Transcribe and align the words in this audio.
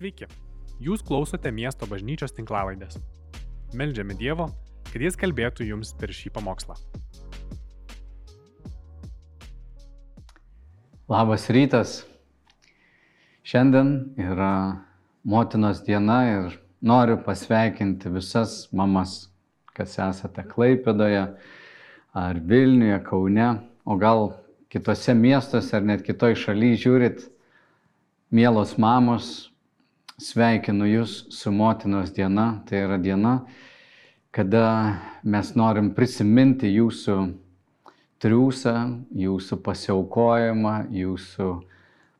Sveiki, 0.00 0.24
jūs 0.80 1.02
klausote 1.04 1.50
miesto 1.52 1.84
bažnyčios 1.84 2.32
tinklavaidės. 2.32 2.94
Meldžiame 3.76 4.14
Dievo, 4.16 4.46
kad 4.86 5.02
Jis 5.04 5.18
kalbėtų 5.20 5.66
jums 5.68 5.90
per 6.00 6.08
šį 6.16 6.30
pamokslą. 6.38 6.72
Labas 11.04 11.44
rytas. 11.52 11.92
Šiandien 13.44 13.90
yra 14.16 14.54
motinos 15.20 15.84
diena 15.84 16.16
ir 16.30 16.56
noriu 16.80 17.18
pasveikinti 17.20 18.14
visas 18.16 18.70
mamas, 18.72 19.28
kas 19.76 19.98
esate 20.00 20.46
Klaipėdoje 20.48 21.26
ar 22.16 22.40
Vilniuje, 22.40 23.02
Kaune, 23.04 23.52
o 23.84 24.00
gal 24.00 24.30
kitose 24.72 25.12
miestuose 25.12 25.76
ar 25.76 25.84
net 25.92 26.08
kitoj 26.08 26.32
šalyje 26.46 26.82
žiūrit, 26.88 27.24
mielos 28.32 28.78
mamos, 28.80 29.50
sveikinu 30.20 30.88
Jūs 30.88 31.14
su 31.32 31.52
motinos 31.52 32.12
diena. 32.14 32.60
Tai 32.68 32.84
yra 32.84 32.98
diena, 33.00 33.34
kada 34.34 34.64
mes 35.24 35.54
norim 35.56 35.92
prisiminti 35.96 36.70
Jūsų 36.74 37.16
triūsą, 38.20 38.76
Jūsų 39.16 39.58
pasiaukojimą, 39.64 40.74
Jūsų 40.92 41.48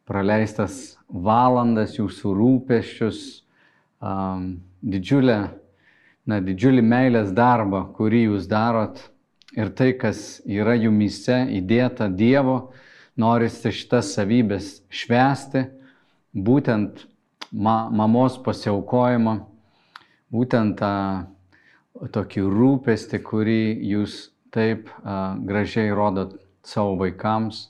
praleistas 0.09 0.97
valandas, 1.09 1.99
Jūsų 1.99 2.35
rūpeščius, 2.41 3.21
um, 4.01 4.53
didžiulę, 4.81 5.41
na, 6.27 6.41
didžiulį 6.41 6.87
meilės 6.87 7.35
darbą, 7.37 7.85
kurį 7.97 8.25
Jūs 8.31 8.49
darot 8.51 9.05
ir 9.57 9.73
tai, 9.77 9.93
kas 9.99 10.41
yra 10.47 10.77
jumise 10.79 11.43
įdėta 11.59 12.09
Dievo, 12.09 12.73
norisi 13.21 13.73
šitas 13.75 14.15
savybės 14.17 14.79
švesti, 14.89 15.67
būtent 16.33 17.10
ma, 17.53 17.91
mamos 17.91 18.39
pasiaukojimą, 18.45 19.37
būtent 20.31 20.79
tą 20.79 20.95
tokį 22.15 22.47
rūpestį, 22.47 23.21
kurį 23.27 23.63
jūs 23.91 24.31
taip 24.55 24.89
a, 25.03 25.37
gražiai 25.37 25.93
rodot 25.95 26.39
savo 26.67 26.97
vaikams. 27.01 27.69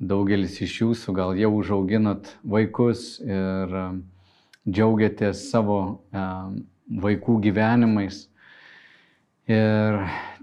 Daugelis 0.00 0.56
iš 0.64 0.78
jūsų 0.80 1.12
gal 1.12 1.34
jau 1.36 1.50
užauginat 1.58 2.30
vaikus 2.42 3.18
ir 3.20 3.74
a, 3.74 3.86
džiaugiatės 4.68 5.48
savo 5.50 5.80
a, 6.12 6.50
vaikų 6.90 7.38
gyvenimais. 7.44 8.26
Ir 9.50 9.96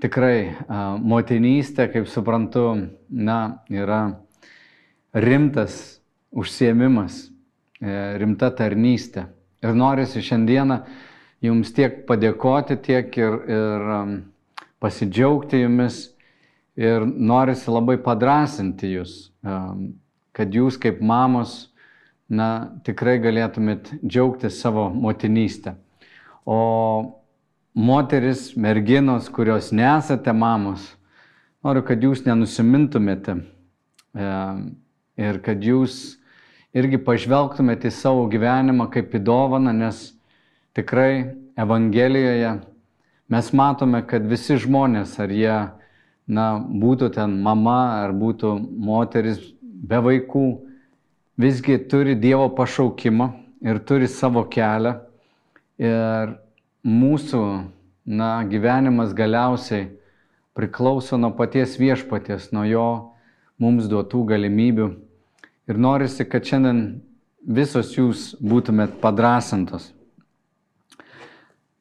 tikrai 0.03 0.52
motinystė, 0.99 1.85
kaip 1.93 2.09
suprantu, 2.11 2.89
na, 3.07 3.63
yra 3.71 4.17
rimtas 5.15 6.02
užsiemimas, 6.35 7.29
rimta 7.81 8.50
tarnystė. 8.56 9.28
Ir 9.66 9.73
norisi 9.78 10.22
šiandieną 10.22 10.81
jums 11.45 11.72
tiek 11.73 12.03
padėkoti, 12.08 12.78
tiek 12.81 13.17
ir, 13.17 13.39
ir 13.50 13.88
um, 13.97 14.14
pasidžiaugti 14.81 15.64
jumis 15.64 16.02
ir 16.78 17.05
norisi 17.05 17.73
labai 17.73 17.98
padrasinti 18.02 18.94
jūs, 18.94 19.16
um, 19.45 19.89
kad 20.38 20.53
jūs 20.53 20.78
kaip 20.81 21.02
mamos, 21.02 21.67
na, 22.30 22.78
tikrai 22.86 23.17
galėtumėt 23.23 23.94
džiaugtis 24.03 24.59
savo 24.61 24.89
motinystę. 24.94 25.78
O 26.45 26.59
moteris, 27.78 28.55
merginos, 28.58 29.30
kurios 29.30 29.72
nesate 29.72 30.33
mamos, 30.33 30.83
noriu, 31.64 31.83
kad 31.86 32.02
jūs 32.03 32.23
nenusimintumėte 32.25 33.38
e, 33.38 34.30
ir 35.22 35.39
kad 35.45 35.64
jūs 35.64 36.17
irgi 36.75 36.99
pažvelgtumėte 37.03 37.91
į 37.91 37.95
savo 37.95 38.25
gyvenimą 38.31 38.89
kaip 38.91 39.15
į 39.15 39.23
dovaną, 39.23 39.73
nes 39.75 40.11
tikrai 40.77 41.35
Evangelijoje 41.57 42.51
mes 43.33 43.47
matome, 43.53 44.03
kad 44.07 44.25
visi 44.29 44.59
žmonės, 44.61 45.15
ar 45.19 45.31
jie 45.33 45.55
na, 46.27 46.47
būtų 46.59 47.09
ten 47.15 47.39
mama, 47.43 48.03
ar 48.03 48.14
būtų 48.14 48.53
moteris 48.61 49.39
be 49.61 49.99
vaikų, 50.03 50.45
visgi 51.39 51.80
turi 51.89 52.15
Dievo 52.19 52.49
pašaukimą 52.55 53.31
ir 53.65 53.80
turi 53.87 54.09
savo 54.11 54.43
kelią. 54.45 54.99
Ir 55.77 56.37
mūsų 56.86 57.42
na, 58.05 58.30
gyvenimas 58.49 59.13
galiausiai 59.17 59.89
priklauso 60.58 61.17
nuo 61.17 61.33
paties 61.37 61.75
viešpaties, 61.77 62.52
nuo 62.55 62.63
jo 62.65 62.87
mums 63.61 63.89
duotų 63.89 64.23
galimybių. 64.33 64.87
Ir 65.67 65.78
norisi, 65.78 66.23
kad 66.23 66.45
šiandien 66.48 66.82
visos 67.44 67.92
jūs 67.95 68.32
būtumėt 68.39 69.02
padrasintos. 69.02 69.92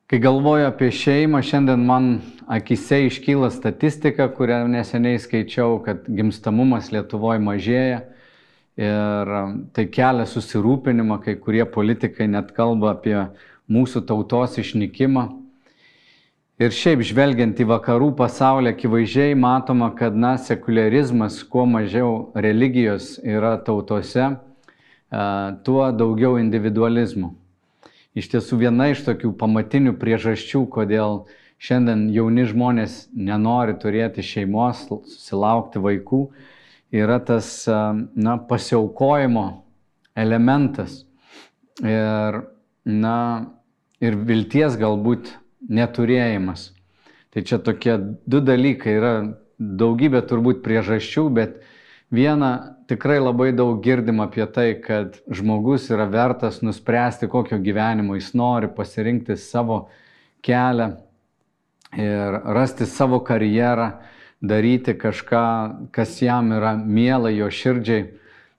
Kai 0.06 0.18
galvoju 0.22 0.68
apie 0.68 0.92
šeimą, 0.94 1.40
šiandien 1.42 1.82
man 1.86 2.08
akise 2.50 3.04
iškyla 3.08 3.50
statistika, 3.50 4.28
kurią 4.30 4.64
neseniai 4.70 5.18
skaičiau, 5.22 5.80
kad 5.82 6.04
gimstamumas 6.06 6.92
Lietuvoje 6.94 7.42
mažėja 7.42 8.04
ir 8.78 9.32
tai 9.74 9.86
kelia 9.90 10.26
susirūpinimą, 10.30 11.18
kai 11.24 11.34
kurie 11.42 11.64
politikai 11.66 12.28
net 12.30 12.52
kalba 12.54 12.92
apie 12.94 13.16
mūsų 13.70 14.04
tautos 14.06 14.58
išnykimą. 14.62 15.26
Ir 16.56 16.72
šiaip 16.72 17.02
žvelgiant 17.04 17.58
į 17.60 17.66
vakarų 17.68 18.14
pasaulį, 18.16 18.70
akivaizdžiai 18.72 19.34
matoma, 19.36 19.90
kad 19.92 20.14
na, 20.16 20.38
sekularizmas, 20.40 21.42
kuo 21.44 21.66
mažiau 21.68 22.30
religijos 22.32 23.18
yra 23.20 23.58
tautose, 23.60 24.30
tuo 25.68 25.82
daugiau 25.92 26.40
individualizmo. 26.40 27.34
Iš 28.16 28.32
tiesų 28.32 28.62
viena 28.64 28.88
iš 28.94 29.04
tokių 29.04 29.34
pamatinių 29.36 29.98
priežasčių, 30.00 30.64
kodėl 30.72 31.26
šiandien 31.60 32.08
jauni 32.16 32.48
žmonės 32.48 32.98
nenori 33.12 33.76
turėti 33.76 34.24
šeimos, 34.24 34.86
susilaukti 34.88 35.84
vaikų, 35.84 36.24
yra 36.88 37.20
tas 37.20 37.66
na, 37.68 38.40
pasiaukojimo 38.40 39.48
elementas. 40.16 41.02
Ir, 41.84 42.46
na, 42.88 43.18
ir 44.00 44.16
vilties 44.24 44.80
galbūt 44.80 45.36
neturėjimas. 45.68 46.70
Tai 47.34 47.42
čia 47.44 47.58
tokie 47.60 47.98
du 48.26 48.40
dalykai 48.40 48.96
yra 48.96 49.12
daugybė 49.58 50.22
turbūt 50.28 50.62
priežasčių, 50.64 51.26
bet 51.32 51.60
viena 52.12 52.76
tikrai 52.88 53.18
labai 53.20 53.50
daug 53.56 53.80
girdim 53.84 54.22
apie 54.24 54.46
tai, 54.52 54.68
kad 54.80 55.18
žmogus 55.28 55.90
yra 55.90 56.06
vertas 56.10 56.62
nuspręsti, 56.62 57.28
kokio 57.28 57.58
gyvenimo 57.62 58.16
jis 58.16 58.32
nori, 58.36 58.70
pasirinkti 58.72 59.36
savo 59.40 59.86
kelią 60.46 60.92
ir 61.96 62.40
rasti 62.56 62.86
savo 62.86 63.20
karjerą, 63.24 63.90
daryti 64.40 64.94
kažką, 64.94 65.90
kas 65.92 66.20
jam 66.22 66.52
yra 66.52 66.76
miela 66.76 67.32
jo 67.32 67.48
širdžiai. 67.50 68.10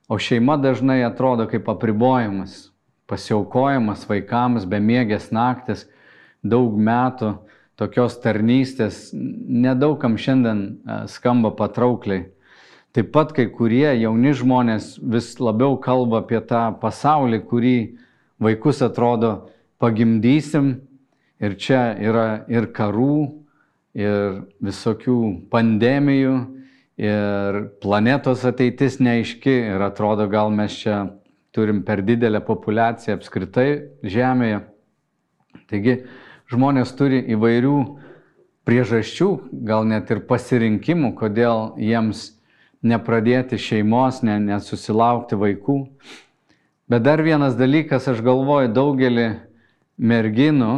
O 0.08 0.16
šeima 0.18 0.56
dažnai 0.56 1.02
atrodo 1.04 1.44
kaip 1.48 1.68
apribojimas, 1.68 2.70
pasiaukojimas 3.08 4.06
vaikams, 4.08 4.64
bemiegės 4.68 5.28
naktis, 5.32 5.86
daug 6.42 6.74
metų 6.78 7.34
tokios 7.78 8.18
tarnystės, 8.22 9.10
nedaugam 9.14 10.16
šiandien 10.18 10.64
e, 10.64 10.98
skamba 11.10 11.52
patraukliai. 11.54 12.26
Taip 12.96 13.12
pat 13.14 13.34
kai 13.36 13.46
kurie 13.52 13.92
jauni 14.00 14.32
žmonės 14.34 14.96
vis 14.98 15.34
labiau 15.38 15.76
kalba 15.78 16.22
apie 16.24 16.40
tą 16.42 16.72
pasaulį, 16.80 17.42
kurį 17.46 17.76
vaikus 18.42 18.82
atrodo 18.82 19.50
pagimdysim 19.78 20.72
ir 21.38 21.54
čia 21.60 21.92
yra 22.02 22.28
ir 22.50 22.70
karų, 22.74 23.44
ir 23.98 24.40
visokių 24.64 25.18
pandemijų, 25.52 26.34
ir 26.98 27.60
planetos 27.82 28.42
ateitis 28.48 28.98
neaiški 28.98 29.54
ir 29.70 29.84
atrodo 29.86 30.26
gal 30.30 30.50
mes 30.50 30.74
čia 30.80 31.04
turim 31.54 31.84
per 31.86 32.02
didelę 32.02 32.40
populaciją 32.44 33.16
apskritai 33.18 33.68
Žemėje. 34.02 34.64
Taigi 35.70 35.94
žmonės 36.48 36.92
turi 36.96 37.20
įvairių 37.34 37.76
priežasčių, 38.68 39.28
gal 39.64 39.86
net 39.88 40.10
ir 40.12 40.22
pasirinkimų, 40.28 41.14
kodėl 41.16 41.74
jiems 41.80 42.32
nepradėti 42.84 43.58
šeimos, 43.60 44.22
ne, 44.24 44.38
nesusilaukti 44.42 45.38
vaikų. 45.40 45.78
Bet 46.88 47.04
dar 47.04 47.20
vienas 47.24 47.56
dalykas, 47.58 48.08
aš 48.08 48.22
galvoju, 48.24 48.70
daugelį 48.72 49.28
merginų 49.98 50.72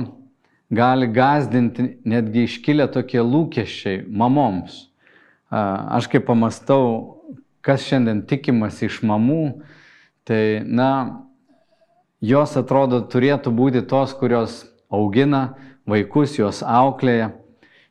gali 0.71 1.07
gazdinti 1.11 1.97
netgi 2.07 2.47
iškilę 2.47 2.87
tokie 2.95 3.21
lūkesčiai 3.23 4.05
mamoms. 4.07 4.87
Aš 5.51 6.07
kaip 6.11 6.29
pamastau, 6.29 7.19
kas 7.63 7.83
šiandien 7.87 8.23
tikimas 8.27 8.79
iš 8.87 9.01
mamų, 9.07 9.61
tai, 10.27 10.63
na, 10.67 11.27
jos 12.23 12.55
atrodo 12.59 13.03
turėtų 13.11 13.53
būti 13.55 13.83
tos, 13.91 14.15
kurios 14.15 14.63
augina 14.91 15.55
vaikus, 15.89 16.37
juos 16.39 16.65
auklėja. 16.67 17.33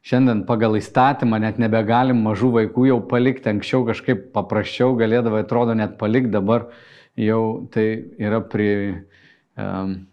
Šiandien 0.05 0.45
pagal 0.47 0.77
įstatymą 0.79 1.41
net 1.43 1.57
nebegalim 1.59 2.21
mažų 2.23 2.53
vaikų 2.55 2.87
jau 2.87 2.99
palikti, 3.09 3.49
anksčiau 3.51 3.83
kažkaip 3.87 4.29
paprasčiau 4.35 4.95
galėdavo, 4.99 5.41
atrodo, 5.43 5.75
net 5.75 5.97
palikti, 5.99 6.31
dabar 6.31 6.69
jau 7.19 7.67
tai 7.73 7.87
yra 8.21 8.39
pri, 8.39 8.69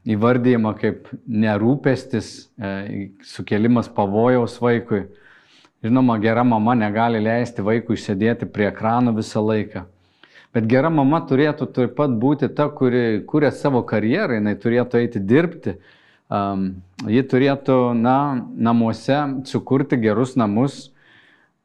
įvardyjama 0.06 0.72
kaip 0.80 1.10
nerūpestis, 1.26 2.48
e, 2.58 3.10
sukelimas 3.22 3.88
pavojaus 3.88 4.58
vaikui. 4.62 5.04
Žinoma, 5.84 6.18
gera 6.18 6.42
mama 6.44 6.74
negali 6.74 7.20
leisti 7.22 7.62
vaikui 7.62 7.98
sėdėti 8.00 8.48
prie 8.50 8.70
ekrano 8.70 9.12
visą 9.14 9.42
laiką. 9.44 9.84
Bet 10.56 10.66
gera 10.70 10.90
mama 10.90 11.20
turėtų 11.28 11.68
taip 11.76 11.94
pat 11.98 12.10
būti 12.16 12.48
ta, 12.56 12.68
kuri 12.72 13.22
kuria 13.28 13.52
savo 13.52 13.82
karjerą, 13.86 14.40
jinai 14.40 14.56
turėtų 14.56 15.02
eiti 15.02 15.20
dirbti, 15.20 15.76
um, 16.31 16.69
ji 17.06 17.23
turėtų 17.31 17.78
na, 17.99 18.19
namuose 18.56 19.19
sukurti 19.49 19.99
gerus 20.00 20.37
namus. 20.37 20.90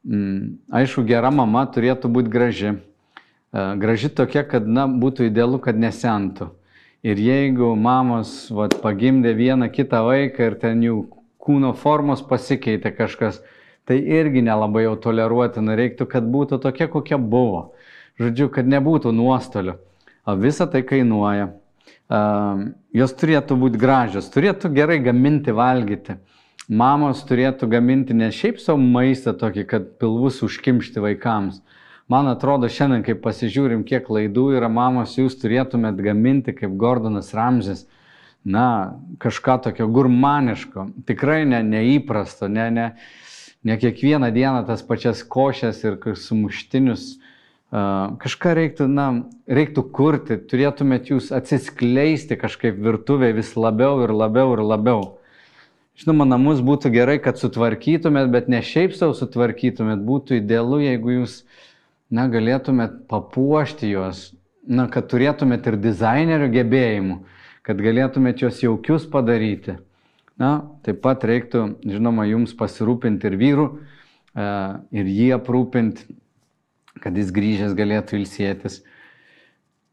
Mm, 0.07 0.57
aišku, 0.73 1.05
gera 1.05 1.31
mama 1.33 1.65
turėtų 1.69 2.09
būti 2.11 2.33
graži. 2.33 2.73
Uh, 3.51 3.75
graži 3.77 4.09
tokia, 4.09 4.43
kad 4.47 4.67
na, 4.67 4.87
būtų 4.87 5.29
idealu, 5.29 5.59
kad 5.61 5.77
nesentų. 5.77 6.51
Ir 7.01 7.17
jeigu 7.17 7.73
mamos 7.73 8.51
vat, 8.53 8.75
pagimdė 8.81 9.33
vieną 9.33 9.71
kitą 9.73 10.03
vaiką 10.05 10.51
ir 10.51 10.57
ten 10.61 10.83
jų 10.85 10.99
kūno 11.41 11.73
formos 11.73 12.21
pasikeitė 12.21 12.91
kažkas, 12.93 13.39
tai 13.89 13.97
irgi 13.97 14.43
nelabai 14.45 14.85
jau 14.85 14.93
toleruotina, 15.01 15.73
reiktų, 15.79 16.05
kad 16.11 16.27
būtų 16.29 16.61
tokia, 16.61 16.87
kokia 16.91 17.17
buvo. 17.17 17.71
Žodžiu, 18.21 18.51
kad 18.53 18.69
nebūtų 18.69 19.13
nuostolių. 19.17 19.79
O 20.29 20.35
visa 20.37 20.67
tai 20.69 20.83
kainuoja. 20.85 21.49
Uh, 22.11 22.71
jos 22.91 23.13
turėtų 23.15 23.55
būti 23.55 23.79
gražios, 23.79 24.27
turėtų 24.33 24.73
gerai 24.75 24.99
gaminti, 24.99 25.53
valgyti. 25.55 26.17
Mamos 26.67 27.23
turėtų 27.27 27.69
gaminti 27.71 28.15
ne 28.15 28.27
šiaip 28.35 28.59
savo 28.59 28.79
maistą 28.83 29.31
tokį, 29.35 29.63
kad 29.67 29.87
pilvus 29.99 30.41
užkimšti 30.43 31.03
vaikams, 31.03 31.61
Man 32.11 32.27
atrodo, 32.27 32.67
šiandien, 32.67 33.05
kai 33.07 33.13
pasižiūrim, 33.15 33.85
kiek 33.87 34.09
laidų 34.11 34.49
yra 34.57 34.67
mamos, 34.67 35.13
jūs 35.15 35.37
turėtumėt 35.39 36.01
gaminti 36.03 36.51
kaip 36.57 36.73
Gordonas 36.75 37.29
Ramžis, 37.37 37.85
na, 38.43 38.97
kažką 39.23 39.55
tokio 39.63 39.87
gurmaniško, 39.87 40.89
tikrai 41.07 41.45
ne, 41.47 41.61
neįprasto, 41.63 42.49
ne, 42.51 42.65
ne, 42.75 42.87
ne 43.63 43.77
kiekvieną 43.79 44.27
dieną 44.35 44.65
tas 44.67 44.83
pačias 44.83 45.21
košės 45.23 45.79
ir 45.85 45.95
sumuštinius. 46.19 47.20
Kažką 47.71 48.51
reiktų, 48.57 48.85
na, 48.91 49.05
reiktų 49.47 49.85
kurti, 49.95 50.35
turėtumėt 50.35 51.07
jūs 51.13 51.29
atsiskleisti 51.31 52.35
kažkaip 52.35 52.75
virtuvėje 52.83 53.37
vis 53.37 53.53
labiau 53.55 54.01
ir 54.03 54.11
labiau 54.11 54.57
ir 54.57 54.63
labiau. 54.65 55.05
Žinoma, 56.01 56.27
namus 56.27 56.59
būtų 56.67 56.91
gerai, 56.91 57.15
kad 57.23 57.39
sutvarkytumėt, 57.39 58.27
bet 58.33 58.51
ne 58.51 58.59
šiaip 58.65 58.91
savo 58.97 59.15
sutvarkytumėt, 59.15 60.03
būtų 60.03 60.41
idealu, 60.41 60.81
jeigu 60.83 61.15
jūs 61.21 61.37
na, 62.11 62.27
galėtumėt 62.31 63.05
papuošti 63.11 63.93
juos, 63.93 64.33
na, 64.67 64.89
kad 64.91 65.07
turėtumėt 65.11 65.71
ir 65.71 65.79
dizainerio 65.79 66.51
gebėjimų, 66.51 67.21
kad 67.63 67.79
galėtumėt 67.79 68.43
juos 68.43 68.59
jaukius 68.65 69.07
padaryti. 69.07 69.77
Na, 70.41 70.57
taip 70.83 70.99
pat 71.05 71.23
reiktų, 71.23 71.67
žinoma, 71.87 72.27
jums 72.27 72.51
pasirūpinti 72.57 73.29
ir 73.29 73.39
vyrų, 73.39 73.67
e, 74.35 74.47
ir 74.99 75.11
jį 75.11 75.27
aprūpinti, 75.37 76.07
kad 77.01 77.17
jis 77.17 77.33
grįžęs 77.35 77.75
galėtų 77.77 78.21
ilsėtis. 78.21 78.81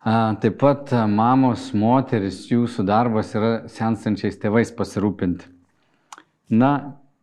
Taip 0.05 0.61
pat 0.61 0.93
mamos, 1.11 1.73
moteris, 1.75 2.45
jūsų 2.53 2.87
darbas 2.87 3.35
yra 3.37 3.53
senstančiais 3.73 4.39
tėvais 4.41 4.71
pasirūpinti. 4.77 5.51
Na, 6.49 6.73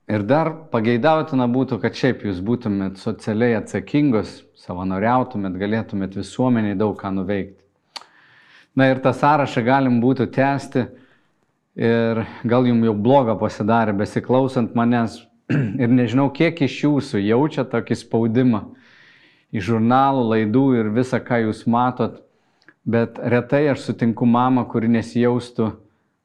Ir 0.06 0.22
dar 0.22 0.52
pageidautina 0.70 1.48
būtų, 1.50 1.80
kad 1.82 1.96
šiaip 1.98 2.28
jūs 2.28 2.38
būtumėt 2.46 3.00
socialiai 3.02 3.56
atsakingos, 3.58 4.44
savanoriautumėt, 4.62 5.56
galėtumėt 5.58 6.14
visuomeniai 6.20 6.78
daug 6.78 6.94
ką 7.00 7.10
nuveikti. 7.16 7.58
Na 8.78 8.92
ir 8.92 9.02
tą 9.02 9.16
sąrašą 9.18 9.64
galim 9.66 9.98
būtų 10.04 10.28
tęsti 10.36 10.84
ir 11.82 12.22
gal 12.46 12.70
jums 12.70 12.86
jau 12.86 12.94
bloga 12.94 13.34
pasidarė 13.40 13.96
besiklausant 13.98 14.78
manęs 14.78 15.24
ir 15.82 15.90
nežinau, 15.90 16.30
kiek 16.30 16.62
iš 16.62 16.84
jūsų 16.86 17.24
jaučia 17.26 17.66
tokį 17.66 17.98
spaudimą 18.04 18.62
iš 19.56 19.70
žurnalų, 19.72 20.28
laidų 20.34 20.66
ir 20.80 20.92
visą, 20.96 21.22
ką 21.24 21.46
jūs 21.46 21.64
matot, 21.72 22.20
bet 22.86 23.20
retai 23.20 23.66
aš 23.72 23.88
sutinku 23.88 24.28
mamą, 24.28 24.66
kuri 24.70 24.90
nesijaustų 24.92 25.72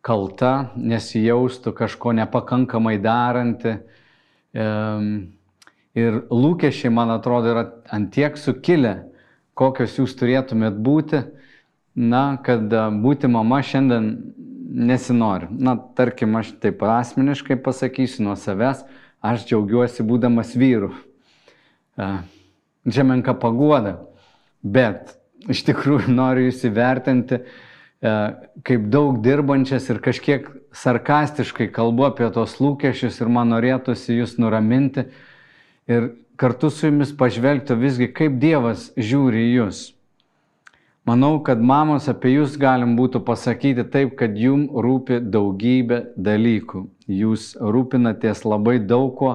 kalta, 0.04 0.70
nesijaustų 0.76 1.72
kažko 1.76 2.14
nepakankamai 2.18 2.96
daranti. 3.02 3.76
Ir 6.00 6.18
lūkesčiai, 6.30 6.92
man 6.94 7.12
atrodo, 7.14 7.52
yra 7.52 7.64
antiek 7.92 8.38
sukilę, 8.38 8.94
kokios 9.58 9.98
jūs 9.98 10.14
turėtumėt 10.18 10.78
būti, 10.80 11.22
na, 12.00 12.38
kad 12.44 12.70
būti 13.02 13.28
mama 13.28 13.60
šiandien 13.66 14.12
nesinori. 14.70 15.50
Na, 15.50 15.74
tarkim, 15.98 16.36
aš 16.38 16.54
taip 16.62 16.82
asmeniškai 16.86 17.58
pasakysiu 17.62 18.28
nuo 18.28 18.36
savęs, 18.38 18.84
aš 19.20 19.48
džiaugiuosi 19.48 20.06
būdamas 20.06 20.54
vyru. 20.56 20.94
Čia 22.88 23.04
menka 23.04 23.34
paguoda, 23.36 23.98
bet 24.62 25.16
iš 25.50 25.64
tikrųjų 25.68 26.14
noriu 26.20 26.48
jūs 26.48 26.64
įvertinti, 26.70 27.42
E, 28.00 28.10
kaip 28.64 28.86
daug 28.88 29.18
dirbančias 29.20 29.90
ir 29.92 29.98
kažkiek 30.00 30.46
sarkastiškai 30.72 31.66
kalbu 31.68 32.06
apie 32.06 32.30
tos 32.32 32.54
lūkesčius 32.56 33.18
ir 33.20 33.28
man 33.28 33.52
norėtųsi 33.52 34.16
jūs 34.16 34.38
nuraminti 34.40 35.04
ir 35.84 36.06
kartu 36.40 36.70
su 36.72 36.88
jumis 36.88 37.12
pažvelgti 37.12 37.76
visgi, 37.76 38.08
kaip 38.16 38.38
Dievas 38.40 38.86
žiūri 38.96 39.42
į 39.44 39.50
jūs. 39.58 39.82
Manau, 41.04 41.42
kad 41.44 41.60
mamos 41.60 42.08
apie 42.08 42.32
jūs 42.38 42.56
galim 42.60 42.94
būtų 42.96 43.20
pasakyti 43.26 43.84
taip, 43.92 44.14
kad 44.16 44.32
jum 44.38 44.64
rūpi 44.72 45.20
daugybė 45.20 46.00
dalykų. 46.16 46.86
Jūs 47.04 47.52
rūpinatės 47.60 48.46
labai 48.48 48.78
daug 48.80 49.12
ko 49.18 49.34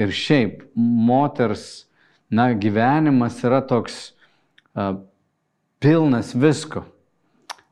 ir 0.00 0.08
šiaip 0.08 0.64
moters, 0.72 1.84
na, 2.30 2.50
gyvenimas 2.52 3.38
yra 3.46 3.62
toks 3.64 4.12
uh, 4.74 4.98
pilnas 5.82 6.34
visko 6.34 6.84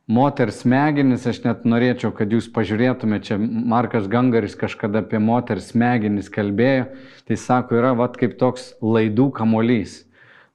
moters 0.07 0.61
smegenis, 0.61 1.25
aš 1.25 1.41
net 1.45 1.63
norėčiau, 1.65 2.11
kad 2.15 2.29
jūs 2.29 2.47
pažiūrėtumėte, 2.53 3.31
čia 3.31 3.37
Markas 3.39 4.05
Gangaris 4.09 4.53
kažkada 4.57 5.01
apie 5.01 5.19
moters 5.21 5.71
smegenis 5.73 6.29
kalbėjo, 6.29 6.91
tai 7.25 7.37
sako, 7.41 7.79
yra 7.79 7.95
vat 7.97 8.17
kaip 8.19 8.37
toks 8.41 8.73
laidų 8.85 9.31
kamolys. 9.35 10.03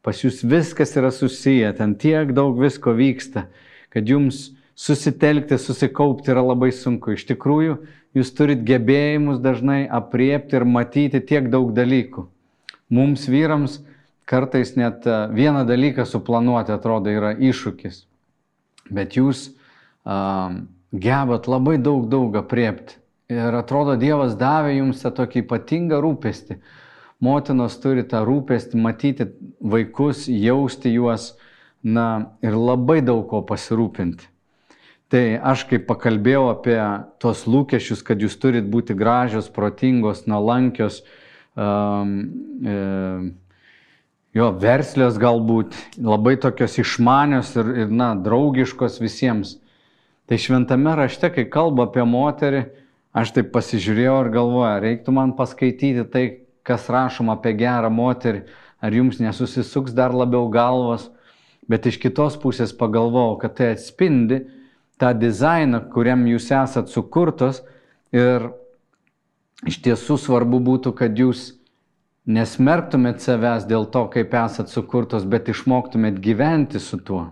Pas 0.06 0.22
jūs 0.22 0.40
viskas 0.46 0.94
yra 0.96 1.10
susiję, 1.12 1.74
ten 1.76 1.96
tiek 1.98 2.30
daug 2.32 2.56
visko 2.62 2.94
vyksta, 2.96 3.48
kad 3.92 4.08
jums 4.08 4.52
susitelkti, 4.78 5.58
susikaupti 5.60 6.30
yra 6.32 6.44
labai 6.46 6.70
sunku. 6.72 7.18
Iš 7.18 7.26
tikrųjų, 7.34 7.80
jūs 8.16 8.30
turit 8.38 8.62
gebėjimus 8.64 9.42
dažnai 9.42 9.82
apriepti 9.90 10.56
ir 10.56 10.64
matyti 10.64 11.20
tiek 11.20 11.50
daug 11.52 11.74
dalykų. 11.76 12.24
Mums 12.90 13.26
vyrams 13.30 13.80
kartais 14.30 14.76
net 14.78 15.08
vieną 15.34 15.66
dalyką 15.66 16.06
suplanuoti 16.06 16.72
atrodo 16.76 17.10
yra 17.10 17.34
iššūkis 17.34 18.04
bet 18.90 19.16
jūs 19.16 19.48
um, 20.04 20.66
gebat 20.90 21.48
labai 21.50 21.78
daug, 21.78 22.08
daug 22.10 22.34
apriepti. 22.40 22.98
Ir 23.30 23.54
atrodo, 23.54 23.94
Dievas 23.94 24.34
davė 24.34 24.80
jums 24.80 25.04
tą 25.04 25.12
tokį 25.14 25.44
ypatingą 25.44 26.00
rūpestį. 26.02 26.58
Motinos 27.22 27.76
turi 27.78 28.02
tą 28.08 28.24
rūpestį 28.26 28.80
matyti 28.80 29.28
vaikus, 29.60 30.24
jausti 30.26 30.90
juos, 30.96 31.34
na 31.80 32.34
ir 32.44 32.56
labai 32.58 32.98
daug 33.04 33.22
ko 33.30 33.44
pasirūpinti. 33.46 34.26
Tai 35.10 35.22
aš 35.52 35.64
kaip 35.70 35.86
pakalbėjau 35.88 36.42
apie 36.52 36.78
tos 37.22 37.44
lūkesčius, 37.50 38.02
kad 38.06 38.20
jūs 38.22 38.36
turit 38.38 38.66
būti 38.70 38.94
gražios, 38.98 39.48
protingos, 39.50 40.24
nalankios, 40.30 41.00
um, 41.58 42.12
e, 42.62 42.76
jo 44.36 44.50
verslios 44.62 45.18
galbūt, 45.20 45.74
labai 45.98 46.36
tokios 46.40 46.78
išmanios 46.80 47.54
ir, 47.58 47.72
ir 47.84 47.94
na, 47.94 48.12
draugiškos 48.14 49.00
visiems. 49.02 49.56
Tai 50.30 50.38
šventame 50.38 50.94
rašte, 50.98 51.32
kai 51.34 51.48
kalba 51.50 51.88
apie 51.88 52.04
moterį, 52.06 52.64
aš 53.16 53.34
taip 53.34 53.50
pasižiūrėjau 53.54 54.18
ir 54.22 54.32
galvoju, 54.36 54.76
reiktų 54.84 55.14
man 55.16 55.34
paskaityti 55.38 56.06
tai, 56.12 56.24
kas 56.66 56.86
rašoma 56.92 57.34
apie 57.38 57.56
gerą 57.58 57.90
moterį, 57.90 58.44
ar 58.80 58.94
jums 58.94 59.18
nesusisuks 59.20 59.96
dar 59.96 60.14
labiau 60.14 60.46
galvos, 60.52 61.08
bet 61.70 61.88
iš 61.90 61.98
kitos 62.02 62.38
pusės 62.40 62.72
pagalvojau, 62.76 63.38
kad 63.42 63.58
tai 63.58 63.72
atspindi 63.74 64.44
tą 65.00 65.10
dizainą, 65.16 65.82
kuriam 65.90 66.22
jūs 66.28 66.50
esat 66.54 66.92
sukurtos 66.92 67.64
ir 68.14 68.52
iš 69.66 69.80
tiesų 69.84 70.16
svarbu 70.20 70.60
būtų, 70.64 70.94
kad 70.96 71.18
jūs 71.18 71.50
nesmerktumėt 72.26 73.22
savęs 73.24 73.66
dėl 73.68 73.86
to, 73.92 74.06
kaip 74.12 74.34
esat 74.34 74.72
sukurtos, 74.72 75.24
bet 75.24 75.48
išmoktumėt 75.48 76.20
gyventi 76.20 76.80
su 76.80 76.98
tuo. 76.98 77.30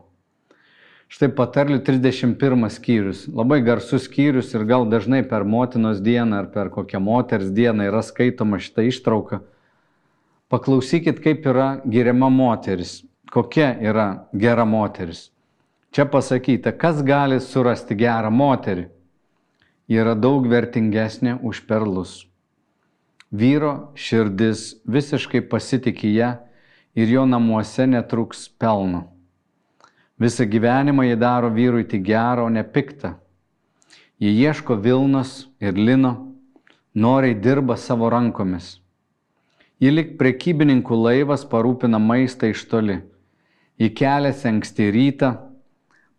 Štai 1.08 1.30
patarlių 1.32 1.80
31 1.86 2.68
skyrius. 2.68 3.22
Labai 3.32 3.62
garsus 3.64 4.04
skyrius 4.04 4.52
ir 4.52 4.66
gal 4.68 4.84
dažnai 4.92 5.22
per 5.24 5.46
motinos 5.48 6.02
dieną 6.04 6.42
ar 6.42 6.50
per 6.52 6.68
kokią 6.68 7.00
moters 7.00 7.48
dieną 7.48 7.88
yra 7.88 8.02
skaitoma 8.04 8.60
šitą 8.60 8.84
ištrauką. 8.90 9.40
Paklausykit, 10.52 11.20
kaip 11.24 11.48
yra 11.48 11.80
geriama 11.88 12.28
moteris, 12.32 13.02
kokia 13.32 13.72
yra 13.80 14.28
gera 14.36 14.68
moteris. 14.68 15.30
Čia 15.96 16.04
pasakyta, 16.04 16.74
kas 16.76 17.00
gali 17.00 17.40
surasti 17.40 17.96
gerą 17.96 18.30
moterį. 18.30 18.88
yra 19.88 20.14
daug 20.14 20.44
vertingesnė 20.44 21.38
už 21.40 21.64
perlus. 21.64 22.27
Vyro 23.28 23.92
širdis 23.92 24.78
visiškai 24.88 25.42
pasitikė 25.50 26.08
ją 26.14 26.28
ir 26.96 27.10
jo 27.12 27.26
namuose 27.28 27.84
netruks 27.84 28.46
pelno. 28.48 29.02
Visą 30.18 30.46
gyvenimą 30.48 31.04
jie 31.04 31.16
daro 31.20 31.50
vyrui 31.52 31.84
tik 31.84 32.06
gerą, 32.06 32.46
o 32.46 32.48
ne 32.48 32.64
piktą. 32.64 33.18
Jie 34.18 34.32
ieško 34.32 34.78
Vilnos 34.80 35.46
ir 35.60 35.76
Lino, 35.76 36.32
noriai 36.94 37.36
dirba 37.36 37.76
savo 37.76 38.08
rankomis. 38.10 38.80
Ji 39.78 39.92
lik 39.92 40.16
prekybininkų 40.18 40.96
laivas 40.96 41.44
parūpina 41.46 42.00
maistą 42.00 42.48
iš 42.50 42.64
toli. 42.66 42.96
Ji 43.78 43.92
keliasi 43.94 44.48
anksti 44.48 44.88
rytą, 44.90 45.34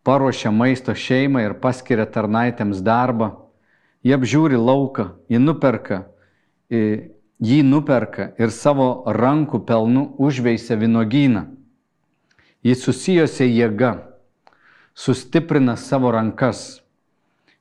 paruošia 0.05 0.53
maisto 0.53 0.93
šeimą 0.93 1.41
ir 1.43 1.57
paskiria 1.59 2.05
tarnaitėms 2.05 2.85
darbą. 2.85 3.33
Jie 4.05 4.13
apžiūri 4.15 4.55
lauką, 4.55 5.09
ji 5.27 5.41
nuperka, 5.41 6.05
jį 6.69 7.61
nuperka 7.65 8.31
ir 8.37 8.51
savo 8.53 9.03
rankų 9.05 9.63
pelnu 9.65 10.09
užveisia 10.21 10.77
vynogyną. 10.77 11.47
Jis 12.63 12.83
susijosi 12.83 13.47
jėga, 13.47 13.93
sustiprina 14.93 15.77
savo 15.79 16.11
rankas. 16.11 16.81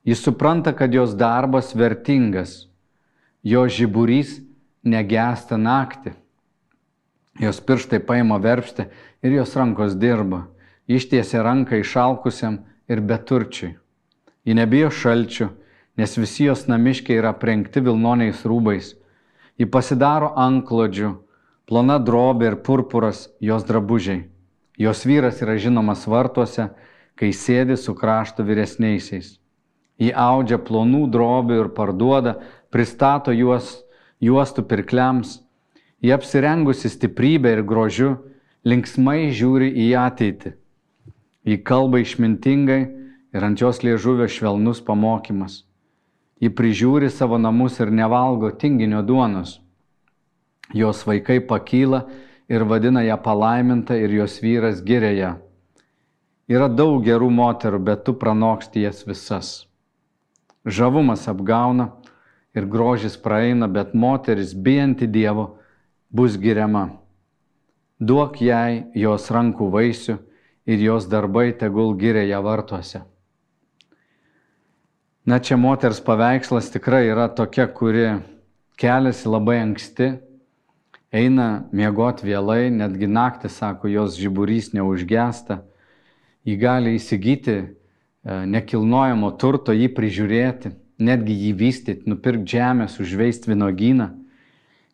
Jis 0.05 0.23
supranta, 0.25 0.73
kad 0.73 0.95
jos 0.95 1.15
darbas 1.15 1.75
vertingas, 1.77 2.67
jo 3.45 3.67
žiburys 3.69 4.41
negesta 4.83 5.59
naktį. 5.61 6.15
Jos 7.39 7.61
pirštai 7.63 8.01
paima 8.03 8.41
verpstę 8.43 8.89
ir 9.23 9.37
jos 9.39 9.55
rankos 9.55 9.95
dirba. 9.95 10.49
Ištiesia 10.89 11.45
ranką 11.45 11.79
išalkusiam 11.79 12.65
ir 12.89 13.03
beturčiui. 13.05 13.77
Ji 14.43 14.57
nebijo 14.57 14.89
šalčių, 14.91 15.51
nes 16.01 16.17
visi 16.19 16.49
jos 16.49 16.65
namiškiai 16.67 17.21
yra 17.21 17.35
prengti 17.37 17.83
vilnoniais 17.85 18.43
rūbais. 18.49 18.97
Ji 19.59 19.67
pasidaro 19.67 20.31
anklodžių, 20.39 21.17
plona 21.67 21.99
drobė 21.99 22.53
ir 22.53 22.57
purpuras 22.63 23.27
jos 23.43 23.67
drabužiai. 23.67 24.29
Jos 24.79 25.03
vyras 25.03 25.43
yra 25.43 25.57
žinomas 25.59 26.07
vartuose, 26.07 26.69
kai 27.19 27.33
sėdi 27.35 27.75
su 27.77 27.97
krašto 27.99 28.47
vyresniaisiais. 28.47 29.35
Ji 29.99 30.13
audžia 30.15 30.61
plonų 30.63 31.09
drobių 31.11 31.59
ir 31.65 31.71
parduoda, 31.75 32.37
pristato 32.71 33.35
juos 33.35 33.81
juostų 34.23 34.63
pirkliams. 34.71 35.41
Ji 35.99 36.15
apsirengusi 36.15 36.87
stiprybę 36.95 37.57
ir 37.57 37.65
grožiu, 37.67 38.13
linksmai 38.63 39.33
žiūri 39.35 39.73
į 39.75 39.89
ateitį. 39.99 40.55
Ji 41.43 41.59
kalba 41.67 41.99
išmintingai 42.05 42.83
ir 43.35 43.45
ant 43.51 43.59
jos 43.59 43.83
liežuvio 43.83 44.29
švelnus 44.31 44.79
pamokymas. 44.87 45.65
Ji 46.39 46.51
prižiūri 46.55 47.11
savo 47.11 47.39
namus 47.39 47.81
ir 47.83 47.91
nevalgo 47.91 48.51
tinginio 48.55 49.03
duonos. 49.03 49.59
Jos 50.75 51.03
vaikai 51.07 51.41
pakyla 51.41 52.05
ir 52.49 52.65
vadina 52.65 53.03
ją 53.03 53.17
palaimintą 53.23 53.97
ir 53.99 54.15
jos 54.21 54.39
vyras 54.43 54.83
giria 54.85 55.13
ją. 55.17 55.33
Yra 56.49 56.69
daug 56.69 57.03
gerų 57.05 57.29
moterų, 57.29 57.81
bet 57.85 58.05
tu 58.07 58.15
pranoksti 58.17 58.87
jas 58.87 59.03
visas. 59.05 59.67
Žavumas 60.65 61.27
apgauna 61.29 61.91
ir 62.57 62.65
grožis 62.67 63.19
praeina, 63.21 63.69
bet 63.69 63.95
moteris 63.95 64.55
bijanti 64.55 65.07
Dievo 65.07 65.59
bus 66.09 66.39
giriama. 66.41 66.89
Duok 68.01 68.41
jai 68.41 68.87
jos 68.95 69.29
rankų 69.35 69.69
vaisių 69.75 70.17
ir 70.69 70.83
jos 70.87 71.09
darbai 71.11 71.51
tegul 71.53 71.97
giria 71.99 72.25
ją 72.29 72.43
vartuose. 72.45 73.03
Na 75.29 75.37
čia 75.39 75.59
moters 75.61 75.99
paveikslas 76.01 76.71
tikrai 76.73 77.03
yra 77.11 77.27
tokia, 77.29 77.67
kuri 77.69 78.23
keliasi 78.81 79.29
labai 79.29 79.59
anksti, 79.61 80.07
eina 81.13 81.67
miegoti 81.69 82.25
vėlai, 82.25 82.71
netgi 82.73 83.11
naktį, 83.13 83.51
sako, 83.53 83.91
jos 83.93 84.17
žiburys 84.17 84.71
neužgesta, 84.73 85.59
jį 86.49 86.57
gali 86.63 86.95
įsigyti 86.97 87.59
e, 87.61 87.69
nekilnojamo 88.55 89.35
turto, 89.37 89.77
jį 89.77 89.91
prižiūrėti, 89.99 90.73
netgi 90.97 91.37
jį 91.45 91.53
vystyti, 91.61 92.09
nupirkti 92.09 92.57
žemės, 92.57 92.97
užveisti 92.97 93.53
vynogyną. 93.53 94.09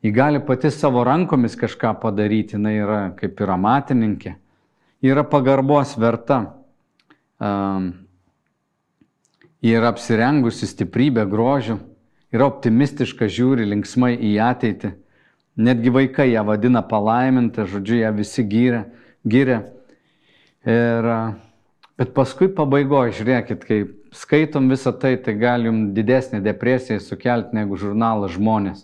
Ji 0.02 0.16
gali 0.18 0.42
pati 0.42 0.74
savo 0.74 1.06
rankomis 1.06 1.54
kažką 1.62 1.94
padaryti, 2.02 2.58
jinai 2.58 2.80
yra 2.80 3.02
kaip 3.20 3.38
ir 3.38 3.54
amatininkė, 3.54 4.34
yra 5.14 5.22
pagarbos 5.22 5.94
verta. 5.94 6.42
Um, 7.38 7.92
ji 9.64 9.72
yra 9.72 9.94
apsirengusi 9.94 10.68
stiprybę, 10.68 11.24
grožių, 11.30 11.78
yra 12.34 12.50
optimistiška, 12.50 13.30
žiūri 13.32 13.64
linksmai 13.70 14.12
į 14.20 14.36
ateitį 14.44 14.92
Netgi 15.56 15.90
vaikai 15.94 16.32
ją 16.32 16.42
vadina 16.48 16.82
palaimintą, 16.82 17.68
žodžiu, 17.70 18.00
ją 18.00 18.10
visi 18.16 18.42
gyrė. 18.42 18.84
gyrė. 19.22 19.60
Ir, 20.66 21.06
bet 22.00 22.10
paskui 22.16 22.48
pabaigoje, 22.50 23.14
žiūrėkit, 23.20 23.62
kai 23.62 23.78
skaitom 24.10 24.66
visą 24.72 24.90
tai, 24.98 25.14
tai 25.22 25.36
gali 25.38 25.70
jums 25.70 25.92
didesnė 25.94 26.40
depresija 26.42 26.98
sukelti 26.98 27.54
negu 27.54 27.78
žurnalas 27.78 28.34
žmonės. 28.34 28.82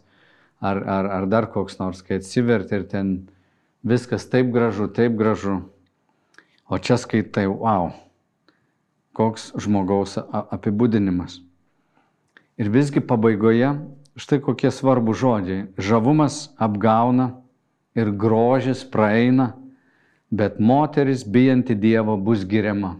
Ar, 0.61 0.79
ar, 0.79 1.11
ar 1.19 1.27
dar 1.27 1.49
koks 1.51 1.81
nors, 1.81 2.05
kai 2.07 2.21
atsiverti 2.21 2.77
ir 2.77 2.87
ten 2.87 3.13
viskas 3.83 4.29
taip 4.31 4.53
gražu, 4.55 4.87
taip 4.87 5.17
gražu. 5.19 5.65
O 6.71 6.79
čia 6.79 7.01
skaitai, 7.01 7.49
wow, 7.51 7.91
koks 9.17 9.51
žmogaus 9.61 10.19
apibūdinimas. 10.31 11.41
Ir 12.61 12.69
visgi 12.73 13.01
pabaigoje 13.01 13.73
Štai 14.21 14.41
kokie 14.43 14.69
svarbų 14.75 15.15
žodžiai. 15.17 15.67
Žavumas 15.81 16.51
apgauna 16.61 17.31
ir 17.97 18.11
grožis 18.13 18.83
praeina, 18.85 19.55
bet 20.29 20.59
moteris 20.61 21.23
bijanti 21.25 21.77
Dievo 21.79 22.19
bus 22.19 22.43
giriama. 22.45 22.99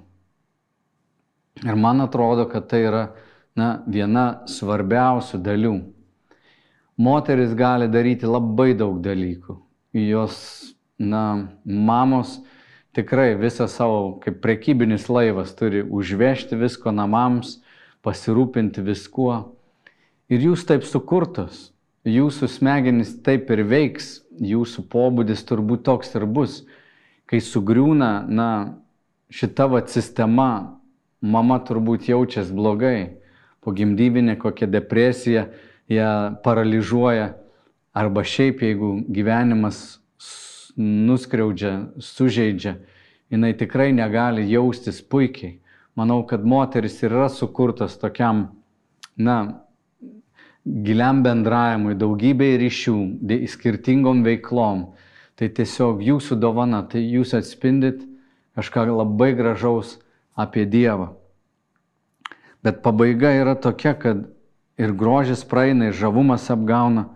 Ir 1.61 1.77
man 1.77 2.01
atrodo, 2.01 2.47
kad 2.49 2.71
tai 2.71 2.85
yra 2.87 3.03
na, 3.59 3.83
viena 3.85 4.47
svarbiausių 4.49 5.43
dalių. 5.45 5.75
Moteris 7.01 7.53
gali 7.59 7.91
daryti 7.91 8.29
labai 8.29 8.73
daug 8.79 9.01
dalykų. 9.05 9.59
Jos, 10.01 10.39
na, 10.97 11.51
mamos 11.65 12.39
tikrai 12.97 13.35
visą 13.39 13.69
savo, 13.71 14.19
kaip 14.23 14.41
prekybinis 14.43 15.09
laivas, 15.13 15.55
turi 15.57 15.83
užvežti 15.83 16.59
visko 16.59 16.93
namams, 16.95 17.59
pasirūpinti 18.05 18.83
viskuo. 18.85 19.37
Ir 20.31 20.47
jūs 20.47 20.65
taip 20.67 20.87
sukurtos, 20.87 21.71
jūsų 22.07 22.49
smegenys 22.51 23.17
taip 23.25 23.51
ir 23.51 23.65
veiks, 23.69 24.21
jūsų 24.41 24.87
pobūdis 24.91 25.43
turbūt 25.47 25.85
toks 25.87 26.15
ir 26.17 26.27
bus. 26.27 26.63
Kai 27.31 27.43
sugriūna, 27.45 28.27
na, 28.27 28.51
šita 29.31 29.69
va 29.71 29.83
sistema, 29.87 30.81
mama 31.21 31.61
turbūt 31.63 32.09
jaučiasi 32.11 32.55
blogai, 32.57 33.21
pogimdyvinė 33.63 34.39
kokia 34.41 34.67
depresija, 34.71 35.47
ją 35.91 36.11
paralyžiuoja, 36.45 37.35
arba 37.95 38.25
šiaip 38.27 38.63
jeigu 38.63 38.95
gyvenimas 39.11 40.01
nuskriaudžia, 40.81 41.93
sužeidžia, 42.01 42.79
jinai 43.31 43.53
tikrai 43.57 43.93
negali 43.93 44.47
jaustis 44.51 45.03
puikiai. 45.03 45.59
Manau, 45.99 46.23
kad 46.25 46.45
moteris 46.47 47.01
yra 47.05 47.29
sukurtas 47.29 47.99
tokiam, 48.01 48.47
na, 49.19 49.67
giliam 50.65 51.21
bendravimui, 51.25 51.97
daugybei 51.99 52.57
ryšių, 52.61 52.97
skirtingom 53.51 54.23
veiklom. 54.25 54.91
Tai 55.37 55.49
tiesiog 55.57 56.03
jūsų 56.05 56.37
dovana, 56.41 56.83
tai 56.85 57.01
jūs 57.01 57.33
atspindit 57.37 58.05
kažką 58.57 58.87
labai 58.93 59.33
gražaus 59.37 59.97
apie 60.37 60.67
Dievą. 60.69 61.15
Bet 62.61 62.83
pabaiga 62.85 63.33
yra 63.33 63.55
tokia, 63.57 63.95
kad 63.97 64.27
ir 64.81 64.93
grožis 64.93 65.45
praeina, 65.49 65.89
ir 65.89 65.97
žavumas 65.97 66.51
apgauna, 66.53 67.07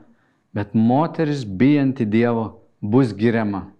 bet 0.56 0.72
moteris 0.72 1.44
bijanti 1.44 2.06
Dievo 2.08 2.63
bus 2.84 3.14
giriama. 3.16 3.70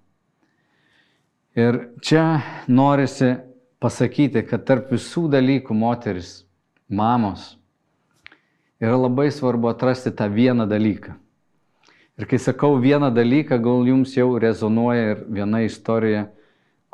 Ir 1.55 1.79
čia 2.01 2.41
norisi 2.67 3.35
pasakyti, 3.79 4.43
kad 4.49 4.65
tarp 4.65 4.89
visų 4.95 5.29
dalykų 5.31 5.77
moteris, 5.77 6.47
mamos, 6.89 7.55
yra 8.81 8.97
labai 8.97 9.29
svarbu 9.31 9.69
atrasti 9.71 10.11
tą 10.17 10.31
vieną 10.33 10.67
dalyką. 10.71 11.15
Ir 12.19 12.29
kai 12.31 12.39
sakau 12.39 12.79
vieną 12.81 13.11
dalyką, 13.15 13.59
gal 13.61 13.85
jums 13.87 14.17
jau 14.17 14.39
rezonuoja 14.41 15.13
ir 15.13 15.23
viena 15.29 15.61
istorija, 15.67 16.29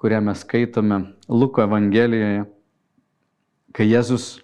kurią 0.00 0.20
mes 0.24 0.42
skaitome 0.42 1.02
Luko 1.28 1.62
Evangelijoje, 1.62 2.46
kai 3.76 3.86
Jėzus 3.86 4.40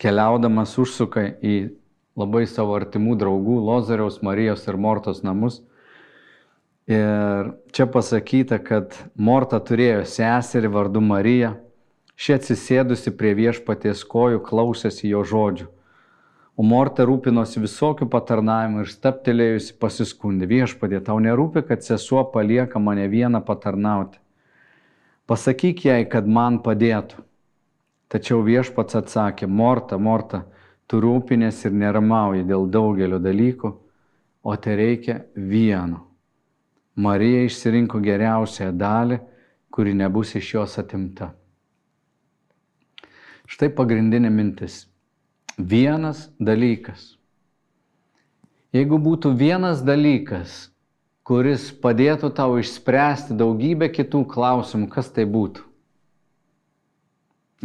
keliaudamas 0.00 0.76
užsuka 0.80 1.26
į 1.44 1.56
labai 2.16 2.46
savo 2.48 2.78
artimų 2.78 3.18
draugų 3.20 3.58
Lozariaus, 3.66 4.22
Marijos 4.22 4.64
ir 4.70 4.78
Mortos 4.80 5.20
namus. 5.26 5.60
Ir 6.90 7.52
čia 7.70 7.84
pasakyta, 7.86 8.56
kad 8.58 8.96
Morta 9.14 9.60
turėjo 9.62 10.00
seserį 10.10 10.72
vardu 10.74 11.02
Marija, 11.04 11.52
ši 12.18 12.34
atsisėdusi 12.40 13.12
prie 13.14 13.30
viešpaties 13.38 14.02
kojų 14.10 14.40
klausėsi 14.48 15.12
jo 15.12 15.22
žodžių. 15.22 15.68
O 16.58 16.66
Morta 16.66 17.06
rūpinosi 17.06 17.62
visokių 17.62 18.10
patarnavimų 18.10 18.82
ir 18.82 18.90
staptelėjusi 18.90 19.78
pasiskundė. 19.78 20.50
Viešpadė, 20.50 20.98
tau 21.06 21.20
nerūpi, 21.22 21.62
kad 21.70 21.86
sesuo 21.86 22.26
palieka 22.34 22.82
mane 22.82 23.06
vieną 23.08 23.38
patarnauti. 23.46 24.18
Pasakyk 25.30 25.86
jai, 25.86 26.02
kad 26.10 26.26
man 26.26 26.58
padėtų. 26.58 27.22
Tačiau 28.10 28.42
viešpats 28.42 28.98
atsakė, 28.98 29.46
Morta, 29.46 29.94
Morta, 29.94 30.42
tu 30.90 30.98
rūpinės 30.98 31.62
ir 31.70 31.80
neramauji 31.86 32.42
dėl 32.50 32.66
daugelio 32.66 33.22
dalykų, 33.22 33.76
o 34.42 34.58
te 34.58 34.74
reikia 34.74 35.20
vieno. 35.38 36.09
Marija 36.96 37.44
išsirinko 37.46 38.00
geriausią 38.02 38.70
dalį, 38.76 39.20
kuri 39.70 39.94
nebus 39.94 40.34
iš 40.34 40.54
jos 40.54 40.78
atimta. 40.82 41.30
Štai 43.50 43.70
pagrindinė 43.74 44.30
mintis. 44.30 44.84
Vienas 45.58 46.28
dalykas. 46.38 47.16
Jeigu 48.74 49.00
būtų 49.02 49.32
vienas 49.34 49.82
dalykas, 49.82 50.70
kuris 51.26 51.70
padėtų 51.82 52.30
tau 52.34 52.54
išspręsti 52.60 53.34
daugybę 53.38 53.90
kitų 53.90 54.22
klausimų, 54.30 54.86
kas 54.92 55.10
tai 55.14 55.26
būtų? 55.26 55.66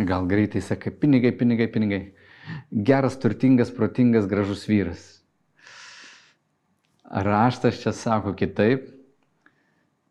Gal 0.10 0.26
greitai 0.28 0.60
sakai, 0.66 0.92
pinigai, 0.92 1.32
pinigai, 1.32 1.70
pinigai. 1.72 2.02
Geras, 2.70 3.16
turtingas, 3.22 3.70
protingas, 3.72 4.26
gražus 4.28 4.66
vyras. 4.68 5.06
Raštas 7.06 7.80
čia 7.84 7.94
sako 7.94 8.34
kitaip. 8.34 8.95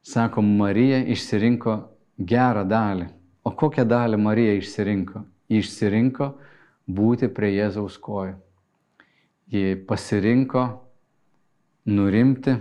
Sako, 0.05 0.43
Marija 0.43 0.99
išsirinko 1.09 1.79
gerą 2.21 2.67
dalį. 2.69 3.07
O 3.41 3.51
kokią 3.57 3.87
dalį 3.89 4.19
Marija 4.21 4.59
išsirinko? 4.59 5.23
Ji 5.49 5.63
išsirinko 5.65 6.27
būti 6.85 7.31
prie 7.33 7.55
Jėzaus 7.55 7.97
kojų. 8.05 8.35
Ji 9.49 9.79
pasirinko 9.89 10.65
nurimti, 11.89 12.59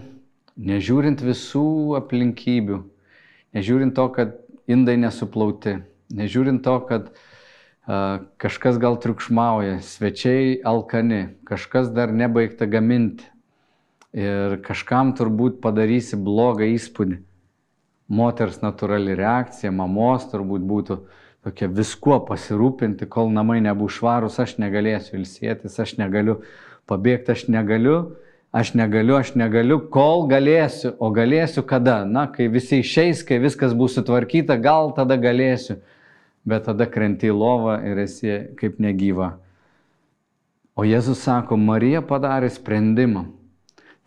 nežiūrint 0.55 1.19
visų 1.23 1.65
aplinkybių, 1.99 2.79
nežiūrint 3.59 3.95
to, 3.99 4.07
kad 4.15 4.39
indai 4.71 4.95
nesuplauti, 5.03 5.75
nežiūrint 6.15 6.63
to, 6.63 6.77
kad 6.87 7.11
a, 7.11 8.23
kažkas 8.39 8.79
gal 8.79 8.95
triukšmauja, 9.03 9.81
svečiai 9.83 10.61
alkani, 10.63 11.35
kažkas 11.43 11.91
dar 11.91 12.15
nebaigta 12.15 12.71
gaminti 12.71 13.27
ir 14.15 14.61
kažkam 14.63 15.11
turbūt 15.19 15.59
padarysi 15.59 16.15
blogą 16.15 16.71
įspūdį. 16.71 17.19
Moters 18.11 18.59
natūrali 18.59 19.15
reakcija, 19.15 19.71
mamos 19.71 20.25
turbūt 20.31 20.63
būtų 20.67 20.97
tokia 21.43 21.69
viskuo 21.71 22.19
pasirūpinti, 22.27 23.07
kol 23.11 23.31
namai 23.31 23.61
nebus 23.63 23.97
švarus, 23.97 24.39
aš 24.39 24.57
negalėsiu 24.59 25.17
ilsėtis, 25.19 25.79
aš 25.79 25.95
negaliu 25.99 26.41
pabėgti, 26.87 27.31
aš 27.31 27.45
negaliu, 27.51 27.97
aš 28.55 28.73
negaliu, 28.79 29.15
aš 29.19 29.33
negaliu, 29.39 29.79
kol 29.91 30.27
galėsiu, 30.31 30.93
o 30.99 31.11
galėsiu 31.15 31.63
kada? 31.67 32.03
Na, 32.05 32.27
kai 32.31 32.49
visi 32.51 32.81
išeis, 32.83 33.23
kai 33.27 33.39
viskas 33.43 33.75
bus 33.75 33.95
sutvarkyta, 33.97 34.59
gal 34.59 34.91
tada 34.95 35.17
galėsiu, 35.19 35.79
bet 36.47 36.67
tada 36.67 36.87
krenti 36.91 37.31
į 37.31 37.37
lovą 37.39 37.79
ir 37.87 38.03
esi 38.03 38.35
kaip 38.59 38.83
negyva. 38.83 39.37
O 40.75 40.83
Jėzus 40.87 41.23
sako, 41.23 41.55
Marija 41.55 42.01
padarė 42.03 42.49
sprendimą 42.51 43.27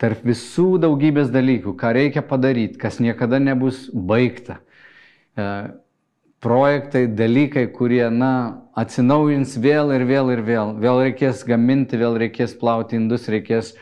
tarp 0.01 0.21
visų 0.25 0.77
daugybės 0.81 1.31
dalykų, 1.33 1.73
ką 1.77 1.91
reikia 1.97 2.23
padaryti, 2.25 2.77
kas 2.81 3.01
niekada 3.01 3.39
nebus 3.41 3.87
baigta. 3.93 4.59
E, 5.37 5.47
projektai, 6.43 7.07
dalykai, 7.17 7.65
kurie, 7.73 8.05
na, 8.13 8.31
atsinaujins 8.77 9.57
vėl 9.61 9.93
ir 9.95 10.05
vėl 10.09 10.31
ir 10.35 10.43
vėl. 10.45 10.75
Vėl 10.81 11.01
reikės 11.07 11.43
gaminti, 11.47 11.97
vėl 11.97 12.19
reikės 12.21 12.53
plauti 12.59 12.99
indus, 12.99 13.25
reikės 13.31 13.73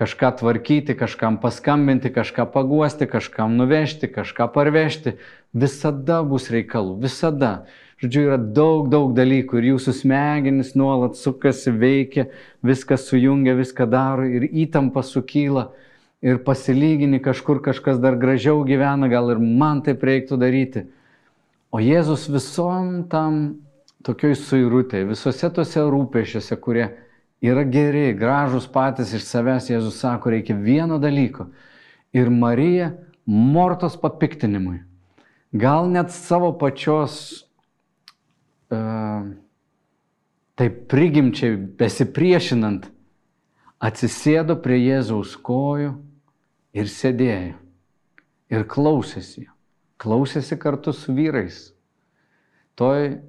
kažką 0.00 0.30
tvarkyti, 0.40 0.96
kažkam 0.96 1.36
paskambinti, 1.42 2.08
kažką 2.14 2.46
paguosti, 2.54 3.04
kažkam 3.06 3.58
nuvežti, 3.60 4.08
kažką 4.08 4.48
parvežti. 4.54 5.18
Visada 5.52 6.22
bus 6.24 6.48
reikalų, 6.48 6.96
visada. 7.02 7.66
Žodžiu, 8.00 8.22
yra 8.30 8.38
daug, 8.40 8.88
daug 8.88 9.12
dalykų 9.12 9.60
ir 9.60 9.66
jūsų 9.74 9.92
smegenys 9.98 10.72
nuolat 10.72 11.18
sukasi, 11.20 11.68
veikia, 11.76 12.30
viską 12.64 12.96
sujungia, 12.96 13.52
viską 13.58 13.84
daro 13.92 14.24
ir 14.24 14.46
įtampa 14.48 15.04
sukyla 15.04 15.66
ir 16.24 16.40
pasilygini 16.44 17.20
kažkur 17.20 17.60
kažkas 17.60 18.00
dar 18.00 18.16
gražiau 18.16 18.64
gyvena, 18.64 19.08
gal 19.12 19.28
ir 19.34 19.44
man 19.44 19.84
taip 19.84 20.00
reiktų 20.00 20.40
daryti. 20.40 20.86
O 21.70 21.80
Jėzus 21.80 22.24
visom 22.32 23.04
tam 23.12 23.60
tokioj 24.04 24.32
suirutėje, 24.48 25.10
visose 25.12 25.52
tose 25.52 25.84
rūpešiuose, 25.84 26.56
kurie 26.56 26.88
yra 27.40 27.64
geri, 27.64 28.12
gražus 28.16 28.68
patys 28.70 29.14
iš 29.16 29.24
savęs, 29.28 29.70
Jėzus 29.72 30.00
sako, 30.02 30.32
reikia 30.34 30.56
vieno 30.56 31.00
dalyko. 31.00 31.48
Ir 32.12 32.30
Marija 32.30 32.92
mortos 33.26 33.96
papiktinimui. 34.00 34.80
Gal 35.52 35.88
net 35.90 36.12
savo 36.14 36.52
pačios 36.58 37.46
taip 40.60 40.76
prigimčiai 40.90 41.56
besipriešinant, 41.78 42.86
atsisėdo 43.82 44.58
prie 44.62 44.78
Jėzaus 44.78 45.34
kojų 45.40 45.94
ir 46.76 46.90
sėdėjo. 46.92 47.56
Ir 48.50 48.66
klausėsi. 48.70 49.46
Klausėsi 50.00 50.58
kartu 50.58 50.92
su 50.96 51.14
vyrais. 51.14 51.70
Toj 52.78 53.20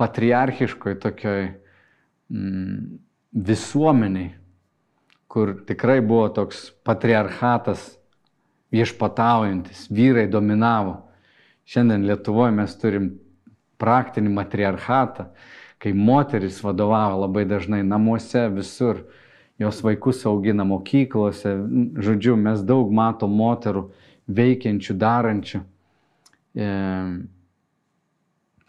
patriarchiškoj 0.00 0.96
tokioj 1.02 1.42
mm, 2.32 2.98
visuomeniai, 3.34 4.30
kur 5.28 5.56
tikrai 5.66 6.00
buvo 6.00 6.28
toks 6.30 6.70
patriarchatas 6.86 7.96
viešpataujantis, 8.74 9.88
vyrai 9.90 10.28
dominavo. 10.30 11.00
Šiandien 11.66 12.06
Lietuvoje 12.06 12.52
mes 12.54 12.74
turim 12.78 13.10
praktinį 13.80 14.30
matriarchatą, 14.36 15.28
kai 15.82 15.92
moteris 15.92 16.60
vadovavo 16.62 17.24
labai 17.24 17.44
dažnai 17.48 17.82
namuose, 17.82 18.46
visur, 18.54 19.02
jos 19.58 19.80
vaikus 19.84 20.24
augina 20.26 20.64
mokyklose, 20.66 21.56
žodžiu, 22.02 22.36
mes 22.36 22.62
daug 22.66 22.92
matom 22.94 23.34
moterų 23.38 23.88
veikiančių, 24.30 24.96
darančių. 24.98 25.60
E, 26.54 26.68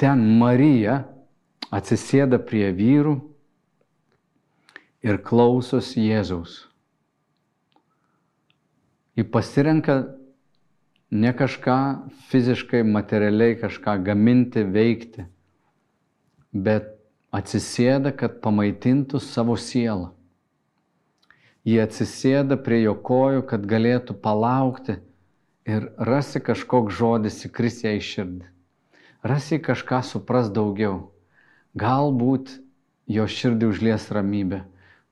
ten 0.01 0.25
Marija 0.39 1.03
atsisėda 1.73 2.39
prie 2.41 2.69
vyrų 2.75 3.15
ir 5.05 5.21
klausosi 5.21 6.07
Jėzaus. 6.07 6.65
Ji 9.15 9.23
pasirenka 9.31 9.99
ne 11.11 11.31
kažką 11.31 11.77
fiziškai, 12.31 12.81
materialiai 12.83 13.55
kažką 13.61 13.99
gaminti, 14.03 14.65
veikti, 14.65 15.27
bet 16.51 16.89
atsisėda, 17.35 18.11
kad 18.17 18.41
pamaitintų 18.43 19.21
savo 19.23 19.55
sielą. 19.59 20.11
Jie 21.65 21.79
atsisėda 21.81 22.57
prie 22.61 22.83
jo 22.83 22.93
kojų, 22.97 23.45
kad 23.49 23.63
galėtų 23.65 24.17
palaukti 24.21 24.99
ir 25.65 25.89
rasi 25.97 26.41
kažkoks 26.43 26.93
žodis 26.93 27.39
įkris 27.47 27.81
ją 27.85 27.95
į 27.97 28.03
širdį. 28.05 28.45
Rasi 29.25 29.57
kažką 29.57 30.03
supras 30.05 30.51
daugiau. 30.53 31.09
Galbūt 31.73 32.59
jo 33.09 33.25
širdį 33.25 33.71
užlies 33.71 34.05
ramybė. 34.13 34.61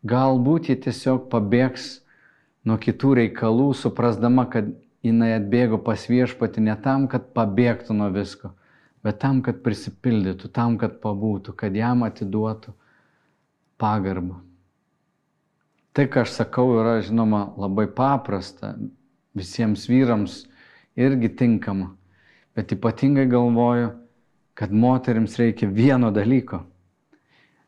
Galbūt 0.04 0.68
ji 0.68 0.76
tiesiog 0.84 1.30
pabėgs 1.32 2.02
nuo 2.68 2.76
kitų 2.80 3.13
reikalų, 3.22 3.70
suprasdama, 3.80 4.46
kad 4.52 4.74
jinai 5.04 5.34
atbėgo 5.38 5.80
pas 5.84 6.04
viešpati 6.10 6.63
ne 6.63 6.76
tam, 6.84 7.08
kad 7.12 7.30
pabėgtų 7.36 7.96
nuo 7.96 8.10
visko, 8.12 8.52
bet 9.04 9.22
tam, 9.24 9.42
kad 9.44 9.62
prisipildytų, 9.63 10.52
tam, 10.52 10.76
kad 10.80 11.00
pabūtų, 11.04 11.56
kad 11.60 11.76
jam 11.76 12.04
atiduotų 12.08 12.76
pagarbą. 13.80 14.42
Tai, 15.94 16.08
ką 16.10 16.24
aš 16.26 16.36
sakau, 16.39 16.72
yra, 16.82 16.98
žinoma, 17.06 17.46
labai 17.60 17.86
paprasta, 17.88 18.74
visiems 19.38 19.86
vyrams 19.88 20.39
irgi 21.00 21.30
tinkama, 21.38 21.92
bet 22.58 22.74
ypatingai 22.74 23.28
galvoju, 23.30 23.92
kad 24.58 24.74
moteriams 24.74 25.38
reikia 25.39 25.70
vieno 25.70 26.12
dalyko. 26.13 26.63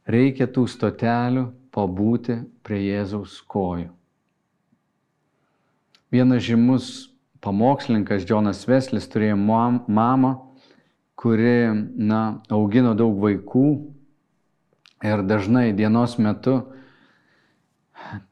Reikia 0.06 0.46
tų 0.50 0.68
stotelių 0.70 1.48
pabūti 1.76 2.40
prie 2.66 2.80
Jėzaus 2.86 3.42
kojų. 3.52 3.92
Vienas 6.16 6.46
žymus 6.46 6.90
pamokslininkas 7.44 8.24
Džonas 8.26 8.64
Veslis 8.70 9.10
turėjo 9.12 9.36
mamą, 9.38 10.32
kuri 11.20 11.74
na, 11.96 12.22
augino 12.54 12.94
daug 12.98 13.18
vaikų 13.20 13.68
ir 15.06 15.24
dažnai 15.28 15.74
dienos 15.76 16.18
metu 16.22 16.62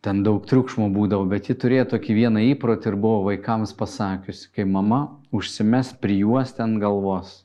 ten 0.06 0.21
daug 0.23 0.45
triukšmo 0.47 0.89
būdavo, 0.93 1.25
bet 1.29 1.49
ji 1.49 1.58
turėjo 1.60 1.88
tokį 1.95 2.17
vieną 2.19 2.43
įprotį 2.53 2.91
ir 2.91 2.99
buvo 2.99 3.23
vaikams 3.27 3.73
pasakiusi, 3.77 4.49
kai 4.53 4.65
mama 4.69 5.01
užsimes 5.34 5.93
prijuostę 6.01 6.63
ant 6.65 6.79
galvos 6.82 7.41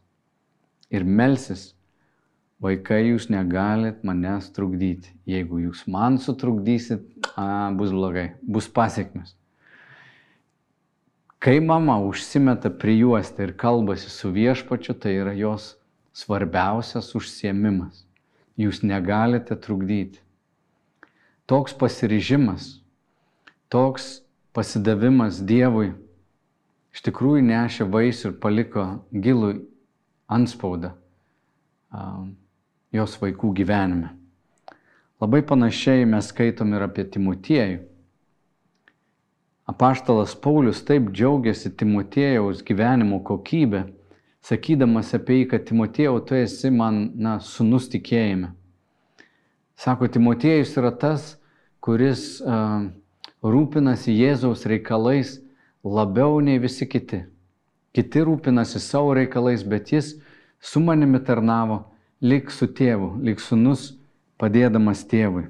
ir 0.92 1.04
melsis, 1.04 1.72
vaikai 2.62 3.02
jūs 3.12 3.28
negalit 3.30 4.02
manęs 4.06 4.50
trukdyti. 4.54 5.12
Jeigu 5.28 5.62
jūs 5.62 5.84
man 5.90 6.18
sutrukdysit, 6.22 7.04
a, 7.36 7.70
bus 7.74 7.92
blogai, 7.94 8.32
bus 8.42 8.68
pasiekmes. 8.70 9.34
Kai 11.38 11.60
mama 11.62 12.00
užsimeta 12.02 12.70
prijuostę 12.74 13.46
ir 13.46 13.54
kalbasi 13.54 14.10
su 14.10 14.32
viešpačiu, 14.34 14.96
tai 14.98 15.14
yra 15.20 15.36
jos 15.38 15.76
svarbiausias 16.18 17.12
užsiemimas. 17.14 18.02
Jūs 18.58 18.82
negalite 18.82 19.54
trukdyti. 19.54 20.18
Toks 21.46 21.76
pasiryžimas, 21.78 22.80
toks 23.70 24.18
pasidavimas 24.52 25.38
Dievui 25.46 25.92
iš 26.92 27.04
tikrųjų 27.06 27.44
nešė 27.46 27.86
vaisių 27.88 28.32
ir 28.32 28.36
paliko 28.42 28.88
gilų 29.14 29.54
anspaudą 30.26 30.96
jos 32.94 33.16
vaikų 33.20 33.52
gyvenime. 33.58 34.14
Labai 35.18 35.42
panašiai 35.42 36.06
mes 36.06 36.30
skaitom 36.30 36.72
ir 36.76 36.84
apie 36.86 37.04
Timotiejų. 37.04 37.80
Apaštalas 39.68 40.32
Paulius 40.38 40.80
taip 40.86 41.10
džiaugiasi 41.12 41.74
Timotiejaus 41.76 42.62
gyvenimo 42.64 43.18
kokybę, 43.20 43.82
sakydamas 44.40 45.10
apie 45.18 45.42
jį, 45.42 45.48
kad 45.50 45.66
Timotiejau, 45.68 46.22
tu 46.24 46.38
esi 46.38 46.70
man, 46.72 47.02
na, 47.20 47.36
sunus 47.44 47.90
tikėjime. 47.92 48.54
Sako, 49.76 50.08
Timotiejus 50.08 50.72
yra 50.80 50.94
tas, 50.94 51.34
kuris 51.84 52.38
uh, 52.40 52.88
rūpinasi 53.44 54.16
Jėzaus 54.16 54.64
reikalais 54.70 55.36
labiau 55.84 56.40
nei 56.40 56.62
visi 56.62 56.88
kiti. 56.88 57.26
Kiti 57.92 58.24
rūpinasi 58.24 58.80
savo 58.80 59.12
reikalais, 59.18 59.66
bet 59.66 59.92
jis 59.92 60.14
su 60.62 60.80
manimi 60.80 61.20
tarnavo 61.20 61.82
lik 62.20 62.50
su 62.50 62.66
tėvu, 62.66 63.16
lik 63.22 63.40
sunus 63.40 63.92
padėdamas 64.38 65.04
tėvui. 65.08 65.48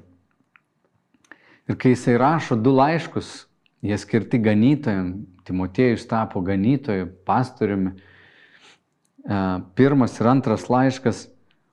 Ir 1.69 1.77
kai 1.77 1.93
jisai 1.93 2.17
rašo 2.17 2.57
du 2.57 2.73
laiškus, 2.73 3.45
jie 3.85 3.97
skirti 3.97 4.41
ganytojam, 4.41 5.27
Timotiejus 5.49 6.03
tapo 6.05 6.43
ganytoju, 6.45 7.07
pastoriumi, 7.25 7.95
e, 7.97 9.37
pirmas 9.73 10.19
ir 10.21 10.27
antras 10.29 10.67
laiškas 10.69 11.23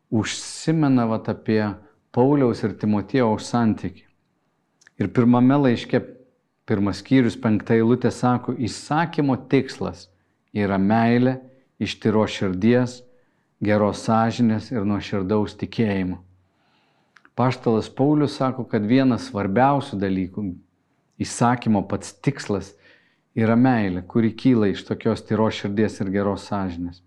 užsimena 0.09 1.05
vat, 1.11 1.29
apie 1.29 1.61
Pauliaus 2.13 2.63
ir 2.65 2.73
Timotiejaus 2.81 3.51
santyki. 3.51 4.07
Ir 4.97 5.11
pirmame 5.13 5.59
laiške, 5.61 6.01
pirmas 6.65 7.03
skyrius, 7.03 7.37
penkta 7.37 7.77
eilutė 7.77 8.09
sako, 8.09 8.55
įsakymo 8.57 9.37
tikslas 9.51 10.07
yra 10.57 10.79
meilė 10.81 11.37
iš 11.77 11.99
tyro 12.01 12.25
širdies, 12.25 13.03
geros 13.63 14.05
sąžinės 14.05 14.71
ir 14.73 14.85
nuoširdaus 14.85 15.57
tikėjimo. 15.57 16.21
Paštalas 17.37 17.89
Paulius 17.93 18.37
sako, 18.41 18.65
kad 18.65 18.85
vienas 18.89 19.29
svarbiausių 19.31 19.99
dalykų, 20.01 20.45
įsakymo 21.21 21.83
pats 21.89 22.15
tikslas 22.25 22.73
yra 23.37 23.57
meilė, 23.57 24.03
kuri 24.09 24.33
kyla 24.37 24.71
iš 24.73 24.87
tokios 24.89 25.25
tyros 25.25 25.61
širdies 25.61 26.01
ir 26.01 26.13
geros 26.13 26.49
sąžinės. 26.49 27.03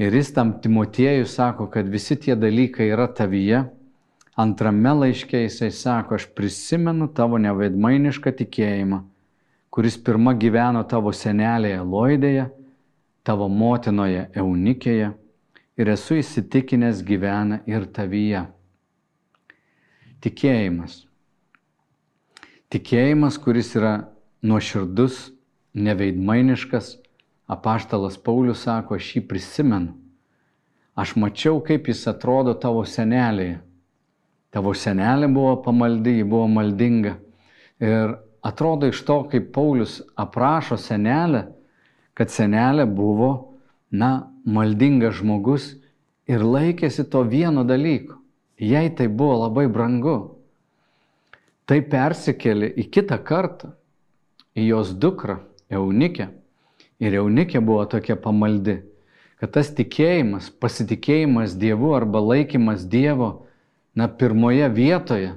Ir 0.00 0.14
jis 0.14 0.30
tam 0.32 0.54
Timotiejui 0.62 1.26
sako, 1.28 1.66
kad 1.70 1.88
visi 1.90 2.16
tie 2.16 2.36
dalykai 2.38 2.88
yra 2.88 3.08
tavyje. 3.10 3.64
Antrame 4.38 4.94
laiške 5.02 5.42
jisai 5.42 5.72
sako, 5.74 6.16
aš 6.16 6.28
prisimenu 6.34 7.10
tavo 7.12 7.38
nevaidmainišką 7.42 8.32
tikėjimą, 8.38 9.02
kuris 9.74 9.98
pirmą 10.00 10.32
gyveno 10.40 10.86
tavo 10.88 11.12
senelėje 11.12 11.82
Loidėje 11.84 12.46
tavo 13.26 13.48
motinoje 13.52 14.28
Eunikėje 14.34 15.10
ir 15.80 15.88
esu 15.88 16.18
įsitikinęs 16.20 17.00
gyvena 17.06 17.62
ir 17.68 17.86
tavyje. 17.88 18.44
Tikėjimas. 20.20 21.06
Tikėjimas, 22.70 23.38
kuris 23.40 23.72
yra 23.78 23.94
nuoširdus, 24.44 25.30
neveidmainiškas, 25.74 26.92
apaštalas 27.50 28.18
Paulius 28.20 28.66
sako, 28.66 29.00
aš 29.00 29.16
jį 29.16 29.24
prisimenu. 29.30 29.96
Aš 30.94 31.16
mačiau, 31.16 31.62
kaip 31.64 31.88
jis 31.88 32.04
atrodo 32.10 32.52
tavo 32.60 32.84
senelėje. 32.84 33.58
Tavo 34.52 34.74
senelė 34.74 35.30
buvo 35.30 35.54
pamaldi, 35.64 36.18
ji 36.20 36.26
buvo 36.26 36.48
maldinga. 36.50 37.14
Ir 37.80 38.16
atrodo 38.44 38.90
iš 38.90 39.00
to, 39.06 39.22
kaip 39.30 39.52
Paulius 39.54 40.00
aprašo 40.18 40.76
senelę, 40.76 41.46
kad 42.14 42.30
senelė 42.30 42.84
buvo, 42.84 43.49
na, 43.90 44.30
maldingas 44.44 45.18
žmogus 45.20 45.74
ir 46.30 46.44
laikėsi 46.46 47.04
to 47.10 47.22
vieno 47.26 47.64
dalyko. 47.66 48.18
Jai 48.60 48.90
tai 48.92 49.08
buvo 49.08 49.46
labai 49.46 49.66
brangu. 49.72 50.36
Tai 51.66 51.80
persikėlė 51.86 52.70
į 52.82 52.86
kitą 52.92 53.18
kartą, 53.24 53.72
į 54.58 54.70
jos 54.72 54.92
dukrą, 54.92 55.40
Eunikę. 55.70 56.26
Ir 57.00 57.14
Eunikė 57.22 57.60
buvo 57.62 57.84
tokia 57.88 58.16
pamaldi, 58.18 58.80
kad 59.40 59.54
tas 59.54 59.70
tikėjimas, 59.72 60.50
pasitikėjimas 60.50 61.54
Dievu 61.56 61.94
arba 61.96 62.20
laikymas 62.20 62.82
Dievo, 62.90 63.46
na, 63.94 64.08
pirmoje 64.10 64.66
vietoje, 64.74 65.30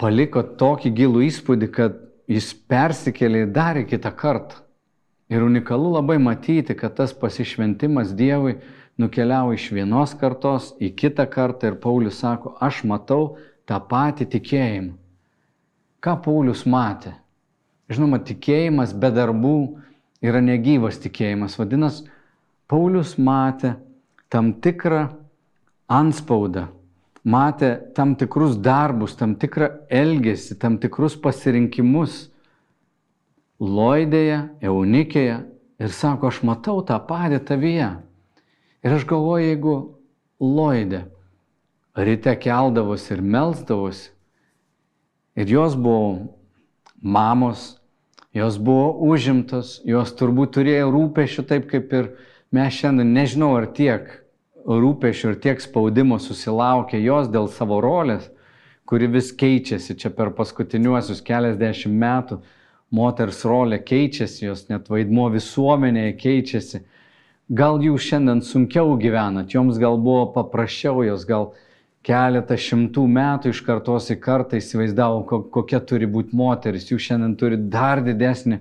paliko 0.00 0.42
tokį 0.42 0.92
gilų 0.96 1.26
įspūdį, 1.26 1.68
kad 1.74 1.98
jis 2.30 2.52
persikėlė 2.70 3.44
dar 3.52 3.82
į 3.82 3.86
kitą 3.90 4.14
kartą. 4.16 4.62
Ir 5.28 5.42
unikalu 5.42 5.90
labai 5.96 6.18
matyti, 6.22 6.76
kad 6.78 6.94
tas 6.94 7.14
pasišventimas 7.14 8.12
Dievui 8.14 8.60
nukeliavo 8.96 9.56
iš 9.56 9.70
vienos 9.74 10.14
kartos 10.20 10.70
į 10.78 10.92
kitą 10.96 11.26
kartą 11.30 11.72
ir 11.72 11.80
Paulius 11.82 12.20
sako, 12.22 12.54
aš 12.62 12.84
matau 12.86 13.36
tą 13.66 13.80
patį 13.90 14.28
tikėjimą. 14.36 14.94
Ką 16.00 16.14
Paulius 16.22 16.62
matė? 16.70 17.16
Žinoma, 17.90 18.20
tikėjimas 18.22 18.92
be 18.94 19.10
darbų 19.14 19.56
yra 20.22 20.40
negyvas 20.42 21.00
tikėjimas. 21.02 21.58
Vadinasi, 21.58 22.06
Paulius 22.70 23.16
matė 23.18 23.74
tam 24.30 24.52
tikrą 24.62 25.08
anspaudą, 25.90 26.68
matė 27.26 27.72
tam 27.94 28.14
tikrus 28.18 28.56
darbus, 28.58 29.14
tam 29.18 29.34
tikrą 29.38 29.72
elgesį, 29.90 30.58
tam 30.62 30.78
tikrus 30.82 31.18
pasirinkimus 31.18 32.26
Loidėje, 33.60 34.40
Eunikėje 34.60 35.36
ir 35.80 35.92
sako, 35.92 36.28
aš 36.28 36.42
matau 36.44 36.82
tą 36.84 36.98
patį 37.08 37.40
tavyje. 37.48 37.90
Ir 38.84 38.96
aš 38.98 39.06
galvoju, 39.08 39.46
jeigu 39.50 39.76
Loidė 40.40 41.06
ryte 41.96 42.34
keldavosi 42.36 43.14
ir 43.14 43.22
melzdavosi, 43.24 44.10
ir 45.36 45.48
jos 45.48 45.76
buvo 45.80 46.36
mamos, 47.00 47.78
jos 48.36 48.58
buvo 48.60 48.92
užimtos, 49.08 49.80
jos 49.88 50.12
turbūt 50.18 50.52
turėjo 50.58 50.90
rūpešių 50.92 51.46
taip 51.48 51.68
kaip 51.70 51.92
ir 51.96 52.10
mes 52.52 52.76
šiandien, 52.76 53.14
nežinau 53.16 53.54
ar 53.56 53.70
tiek 53.72 54.10
rūpešių 54.66 55.32
ir 55.32 55.40
tiek 55.40 55.62
spaudimo 55.62 56.18
susilaukė 56.20 57.00
jos 57.00 57.30
dėl 57.32 57.48
savo 57.48 57.80
rolės, 57.80 58.28
kuri 58.86 59.08
vis 59.10 59.32
keičiasi 59.32 59.96
čia 59.98 60.12
per 60.14 60.34
paskutiniuosius 60.36 61.24
keliasdešimt 61.24 61.96
metų 61.96 62.40
moters 62.94 63.42
rolė 63.46 63.80
keičiasi, 63.82 64.46
jos 64.46 64.66
net 64.70 64.90
vaidmo 64.90 65.28
visuomenėje 65.34 66.16
keičiasi. 66.20 66.82
Gal 67.46 67.78
jūs 67.82 68.08
šiandien 68.08 68.42
sunkiau 68.42 68.96
gyvenat, 68.98 69.52
joms 69.54 69.78
gal 69.78 69.98
buvo 70.02 70.26
paprasčiau, 70.34 71.04
jos 71.06 71.26
gal 71.26 71.52
keletą 72.06 72.58
šimtų 72.58 73.04
metų 73.10 73.50
iš 73.50 73.60
kartos 73.66 74.10
į 74.14 74.18
kartą 74.22 74.58
įsivaizdavo, 74.60 75.42
kokia 75.54 75.80
turi 75.82 76.06
būti 76.10 76.34
moteris. 76.38 76.88
Jūs 76.90 77.08
šiandien 77.08 77.34
turite 77.38 77.66
dar 77.70 78.02
didesnį 78.06 78.60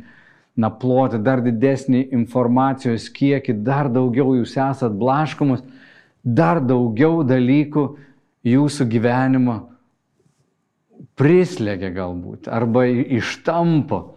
naplotį, 0.62 1.20
dar 1.26 1.44
didesnį 1.46 2.08
informacijos 2.16 3.10
kiekį, 3.14 3.60
dar 3.66 3.90
daugiau 3.92 4.38
jūs 4.40 4.56
esat 4.58 4.96
blaškomus, 4.98 5.62
dar 6.24 6.62
daugiau 6.64 7.22
dalykų 7.28 7.86
jūsų 8.46 8.88
gyvenimo 8.90 9.60
prislėgia 11.20 11.92
galbūt 11.96 12.50
arba 12.52 12.86
ištampo. 12.88 14.15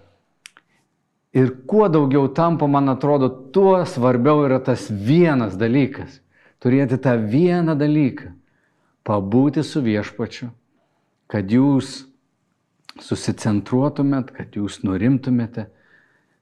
Ir 1.39 1.53
kuo 1.71 1.87
daugiau 1.93 2.27
tampa, 2.35 2.67
man 2.67 2.91
atrodo, 2.91 3.29
tuo 3.55 3.79
svarbiau 3.87 4.43
yra 4.47 4.59
tas 4.65 4.89
vienas 4.91 5.55
dalykas. 5.61 6.19
Turėti 6.59 6.99
tą 6.99 7.15
vieną 7.31 7.77
dalyką. 7.79 8.33
Pabūti 9.07 9.63
su 9.65 9.81
viešpačiu, 9.85 10.51
kad 11.31 11.53
jūs 11.55 12.09
susicentruotumėt, 13.01 14.33
kad 14.35 14.59
jūs 14.59 14.83
nurimtumėte, 14.83 15.69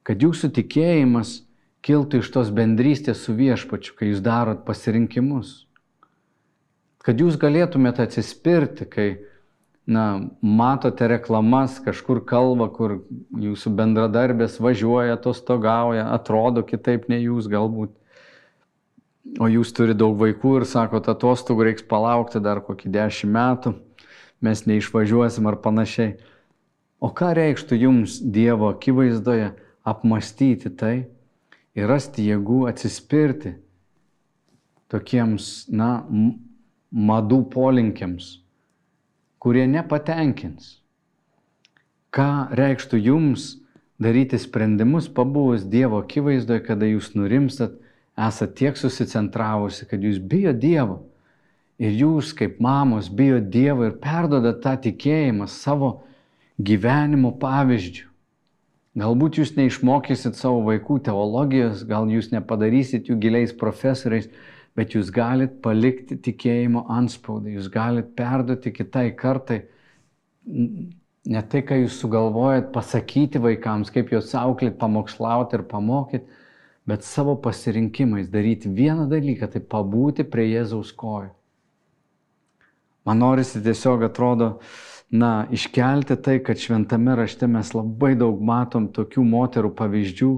kad 0.07 0.23
jūsų 0.25 0.49
tikėjimas 0.57 1.43
kiltų 1.85 2.23
iš 2.23 2.31
tos 2.33 2.49
bendrystės 2.51 3.21
su 3.23 3.35
viešpačiu, 3.37 3.93
kai 3.95 4.11
jūs 4.11 4.23
darot 4.25 4.65
pasirinkimus. 4.67 5.67
Kad 7.05 7.21
jūs 7.23 7.37
galėtumėte 7.39 8.03
atsispirti, 8.03 8.87
kai 8.89 9.07
na, 9.87 10.27
matote 10.41 11.07
reklamas, 11.07 11.77
kažkur 11.83 12.19
kalba, 12.27 12.67
kur 12.67 12.99
jūsų 13.39 13.71
bendradarbės 13.77 14.59
važiuoja, 14.59 15.15
atostogauja, 15.15 16.09
atrodo 16.11 16.65
kitaip 16.67 17.07
nei 17.11 17.23
jūs 17.23 17.47
galbūt. 17.51 17.95
o 19.43 19.47
jūs 19.51 19.73
turite 19.75 19.99
daug 19.99 20.15
vaikų 20.15 20.61
ir 20.61 20.65
sakote, 20.65 21.11
atostogų 21.11 21.65
reiks 21.67 21.83
palaukti 21.83 22.39
dar 22.39 22.61
kokį 22.63 22.89
dešimt 22.89 23.33
metų, 23.33 23.73
mes 24.41 24.63
neišvažiuosim 24.65 25.47
ar 25.47 25.57
panašiai. 25.59 26.15
O 26.99 27.11
ką 27.11 27.33
reikštų 27.35 27.75
jums 27.75 28.17
Dievo 28.23 28.71
akivaizdoje 28.71 29.51
apmastyti 29.83 30.71
tai 30.71 31.09
ir 31.75 31.87
rasti 31.91 32.23
jėgų 32.25 32.65
atsispirti 32.71 33.57
tokiems, 34.87 35.67
na, 35.67 36.07
madų 36.91 37.43
polinkiams, 37.51 38.37
kurie 39.47 39.63
nepatenkins. 39.71 40.81
Ką 42.11 42.49
reikštų 42.51 42.97
jums 42.99 43.53
daryti 43.95 44.35
sprendimus 44.35 45.07
pabuvus 45.07 45.63
Dievo 45.63 46.01
akivaizdoje, 46.03 46.65
kada 46.65 46.89
jūs 46.89 47.13
nurimstat, 47.15 47.77
esate 48.19 48.57
tiek 48.59 48.79
susicentravusi, 48.79 49.85
kad 49.87 50.03
jūs 50.03 50.19
bijo 50.19 50.51
Dievo. 50.51 50.97
Ir 51.79 51.95
jūs 51.95 52.33
kaip 52.35 52.59
mamos 52.59 53.07
bijo 53.07 53.39
Dievo 53.39 53.87
ir 53.87 53.95
perdodat 54.03 54.59
tą 54.65 54.75
tikėjimą 54.83 55.47
savo 55.47 55.93
gyvenimo 56.59 57.31
pavyzdžių. 57.39 58.03
Galbūt 58.99 59.39
jūs 59.39 59.55
neišmokysit 59.55 60.35
savo 60.35 60.59
vaikų 60.65 60.99
teologijos, 61.07 61.85
gal 61.87 62.09
jūs 62.11 62.33
nepadarysit 62.33 63.07
jų 63.07 63.15
giliais 63.21 63.55
profesoriais, 63.55 64.27
bet 64.77 64.93
jūs 64.93 65.09
galit 65.13 65.57
palikti 65.65 66.19
tikėjimo 66.21 66.85
anspaudą, 66.93 67.49
jūs 67.57 67.67
galit 67.73 68.13
perduoti 68.17 68.71
kitai 68.75 69.09
kartai 69.17 69.63
ne 71.27 71.43
tai, 71.51 71.61
ką 71.65 71.81
jūs 71.83 71.99
sugalvojat 72.01 72.71
pasakyti 72.75 73.41
vaikams, 73.43 73.91
kaip 73.93 74.11
juos 74.13 74.33
auklėt, 74.37 74.77
pamokslauti 74.79 75.57
ir 75.57 75.65
pamokyti, 75.67 76.43
bet 76.87 77.03
savo 77.03 77.35
pasirinkimais 77.43 78.29
daryti 78.31 78.71
vieną 78.71 79.09
dalyką, 79.11 79.49
tai 79.51 79.59
pabūti 79.59 80.23
prie 80.23 80.47
Jėzaus 80.53 80.93
kojų. 80.95 81.33
Man 83.07 83.19
norisi 83.23 83.59
tiesiog 83.63 84.05
atrodo, 84.07 84.57
na, 85.11 85.47
iškelti 85.51 86.17
tai, 86.23 86.37
kad 86.43 86.59
šventame 86.59 87.15
rašte 87.15 87.47
mes 87.47 87.71
labai 87.75 88.13
daug 88.19 88.39
matom 88.43 88.89
tokių 88.95 89.23
moterų 89.27 89.71
pavyzdžių, 89.75 90.31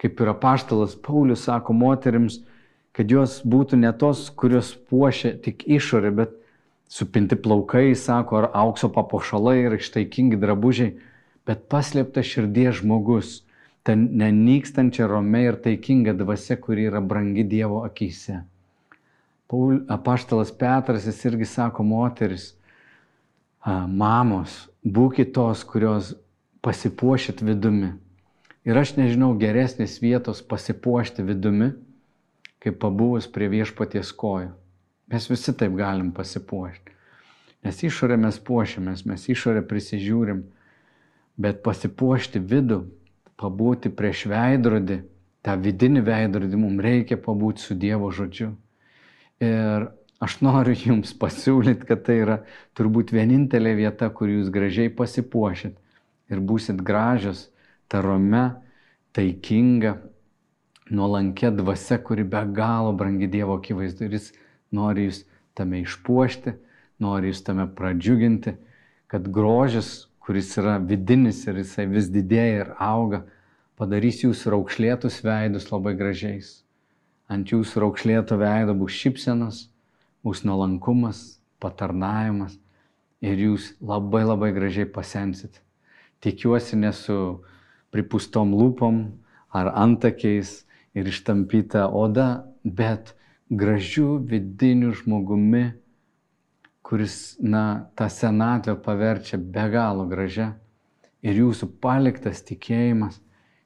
kaip 0.00 0.20
ir 0.20 0.32
apaštalas 0.34 0.96
Paulius 1.04 1.46
sako 1.48 1.76
moteriams, 1.76 2.42
kad 2.94 3.10
jos 3.10 3.40
būtų 3.42 3.80
ne 3.82 3.90
tos, 3.98 4.28
kurios 4.30 4.72
puošia 4.90 5.34
tik 5.42 5.66
išorę, 5.66 6.12
bet 6.14 6.34
supinti 6.88 7.36
plaukai, 7.36 7.94
sako, 7.98 8.38
ar 8.38 8.50
aukso 8.54 8.88
papuošalai 8.94 9.56
ir 9.64 9.76
ištaikingi 9.80 10.38
drabužiai, 10.38 10.94
bet 11.46 11.66
paslėpta 11.72 12.22
širdies 12.22 12.80
žmogus, 12.82 13.40
ta 13.84 13.96
nenykstančia 13.98 15.08
rome 15.10 15.42
ir 15.44 15.58
taikinga 15.60 16.14
dvasia, 16.16 16.56
kuri 16.56 16.86
yra 16.88 17.02
brangi 17.04 17.44
Dievo 17.44 17.82
akise. 17.84 18.44
Apaštalas 19.92 20.50
Petras 20.56 21.04
jis 21.06 21.18
irgi 21.28 21.46
sako, 21.46 21.84
moteris, 21.86 22.54
mamos, 23.64 24.54
būkite 24.82 25.34
tos, 25.36 25.66
kurios 25.68 26.14
pasipuošit 26.64 27.42
vidumi. 27.44 27.92
Ir 28.64 28.80
aš 28.80 28.94
nežinau 28.96 29.34
geresnės 29.36 29.98
vietos 30.00 30.40
pasipuošti 30.40 31.22
vidumi, 31.26 31.74
kaip 32.64 32.80
pabuvus 32.80 33.28
prie 33.30 33.50
viešpaties 33.52 34.12
kojų. 34.16 34.52
Mes 35.12 35.28
visi 35.28 35.52
taip 35.52 35.74
galim 35.76 36.10
pasipuošti. 36.16 36.94
Nes 37.64 37.80
išorę 37.84 38.16
mes 38.20 38.38
puošiamės, 38.44 39.04
mes 39.08 39.24
išorę 39.32 39.62
prisižiūrim, 39.68 40.42
bet 41.40 41.62
pasipuošti 41.64 42.40
vidų 42.40 42.82
pabūti 43.40 43.92
prieš 43.92 44.26
veidrodį, 44.32 45.00
tą 45.44 45.56
vidinį 45.60 46.04
veidrodį, 46.04 46.60
mums 46.60 46.84
reikia 46.84 47.18
pabūti 47.20 47.64
su 47.64 47.76
Dievo 47.76 48.10
žodžiu. 48.14 48.52
Ir 49.44 49.88
aš 50.24 50.38
noriu 50.44 50.76
Jums 50.78 51.12
pasiūlyti, 51.20 51.88
kad 51.88 52.04
tai 52.06 52.20
yra 52.22 52.38
turbūt 52.76 53.12
vienintelė 53.16 53.74
vieta, 53.80 54.08
kur 54.08 54.30
Jūs 54.32 54.52
gražiai 54.52 54.92
pasipuošit 54.92 55.76
ir 56.32 56.40
būsit 56.40 56.80
gražios, 56.80 57.48
tarome, 57.92 58.54
taikinga, 59.12 59.98
nuolankė 60.90 61.50
dvasia, 61.56 61.98
kuri 61.98 62.24
be 62.24 62.42
galo 62.52 62.92
brangi 62.96 63.28
Dievo 63.30 63.58
akivaizdu 63.58 64.06
ir 64.06 64.18
Jis 64.18 64.32
nori 64.74 65.08
Jūs 65.08 65.22
tame 65.56 65.80
išpuošti, 65.84 66.54
nori 67.00 67.30
Jūs 67.32 67.44
tame 67.46 67.66
pradžiuginti, 67.76 68.56
kad 69.08 69.28
grožis, 69.32 70.08
kuris 70.24 70.54
yra 70.60 70.78
vidinis 70.80 71.44
ir 71.46 71.60
jisai 71.60 71.86
vis 71.86 72.08
didėja 72.12 72.60
ir 72.64 72.70
auga, 72.80 73.24
padarys 73.76 74.22
jūsų 74.24 74.54
raukšlėtus 74.54 75.20
veidus 75.24 75.68
labai 75.72 75.94
gražiais. 75.98 76.62
Ant 77.28 77.48
jūsų 77.52 77.84
raukšlėto 77.84 78.36
veido 78.40 78.74
bus 78.76 78.92
šypsenas, 78.96 79.68
bus 80.24 80.44
nuolankumas, 80.44 81.38
patarnavimas 81.60 82.56
ir 83.24 83.40
jūs 83.40 83.72
labai 83.80 84.24
labai 84.24 84.52
gražiai 84.56 84.88
pasensit. 84.88 85.60
Tikiuosi 86.24 86.76
ne 86.80 86.92
su 86.92 87.16
pripustom 87.92 88.52
lūpom 88.56 89.04
ar 89.52 89.72
antakiais 89.76 90.64
ir 90.94 91.08
ištampyta 91.10 91.88
oda, 91.90 92.46
bet 92.64 93.14
gražiu 93.50 94.18
vidiniu 94.18 94.92
žmogumi, 94.94 95.72
kuris, 96.84 97.36
na, 97.40 97.90
tą 97.96 98.08
senatvę 98.12 98.76
paverčia 98.84 99.38
be 99.38 99.68
galo 99.72 100.06
gražia 100.06 100.52
ir 101.24 101.40
jūsų 101.40 101.70
paliktas 101.80 102.42
tikėjimas, 102.44 103.18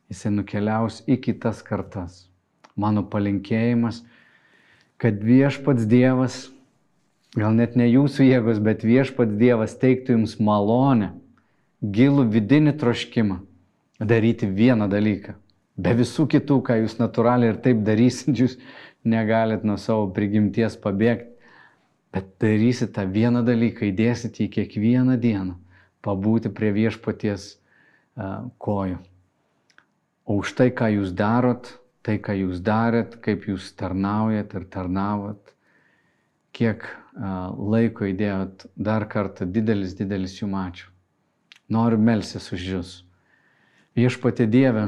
jisai 0.09 0.33
nukeliaus 0.33 1.03
į 1.11 1.19
kitas 1.27 1.63
kartas. 1.67 2.29
Mano 2.79 3.03
palinkėjimas, 3.11 4.05
kad 5.03 5.19
viešpats 5.23 5.89
Dievas, 5.91 6.47
gal 7.35 7.57
net 7.59 7.75
ne 7.77 7.89
jūsų 7.91 8.29
jėgos, 8.31 8.63
bet 8.63 8.87
viešpats 8.87 9.35
Dievas 9.41 9.75
teiktų 9.83 10.15
jums 10.15 10.39
malonę, 10.39 11.13
gilų 11.83 12.29
vidinį 12.31 12.77
troškimą 12.79 13.41
daryti 13.99 14.47
vieną 14.47 14.87
dalyką. 14.91 15.35
Be 15.79 15.95
visų 15.95 16.27
kitų, 16.31 16.61
ką 16.67 16.81
jūs 16.83 16.99
natūraliai 16.99 17.55
ir 17.55 17.63
taip 17.63 17.85
darysit, 17.87 18.35
jūs 18.35 18.59
negalit 19.07 19.65
nuo 19.65 19.79
savo 19.79 20.09
prigimties 20.15 20.75
pabėgti 20.83 21.39
Bet 22.13 22.39
darysit 22.41 22.95
tą 22.97 23.05
vieną 23.13 23.43
dalyką, 23.45 23.85
įdėsit 23.93 24.41
į 24.41 24.49
kiekvieną 24.55 25.19
dieną, 25.21 25.59
pabūti 26.05 26.49
prie 26.55 26.71
viešpaties 26.73 27.51
uh, 27.53 28.49
kojų. 28.57 28.97
O 30.25 30.39
už 30.41 30.55
tai, 30.57 30.71
ką 30.73 30.89
jūs 30.95 31.13
darot, 31.17 31.69
tai, 32.05 32.17
ką 32.17 32.37
jūs 32.39 32.63
darėt, 32.65 33.19
kaip 33.25 33.45
jūs 33.51 33.69
tarnaujat 33.77 34.57
ir 34.57 34.65
tarnavot, 34.73 35.53
kiek 36.57 36.87
uh, 36.89 37.53
laiko 37.53 38.09
įdėjot, 38.09 38.67
dar 38.75 39.05
kartą 39.13 39.45
didelis, 39.45 39.93
didelis 39.99 40.41
jums 40.41 40.63
ačiū. 40.63 40.89
Noriu 41.69 42.01
melsis 42.01 42.49
už 42.57 42.69
jūs. 42.73 42.95
Viešpatė 43.99 44.47
Dieve, 44.49 44.87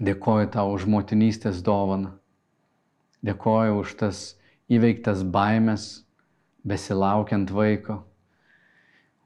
dėkoju 0.00 0.50
tau 0.56 0.72
už 0.74 0.86
motinystės 0.88 1.60
dovaną. 1.64 2.14
Dėkoju 3.24 3.80
už 3.82 3.96
tas 4.00 4.20
įveiktas 4.72 5.22
baimės, 5.28 6.06
besilaukiant 6.64 7.50
vaiko, 7.52 8.00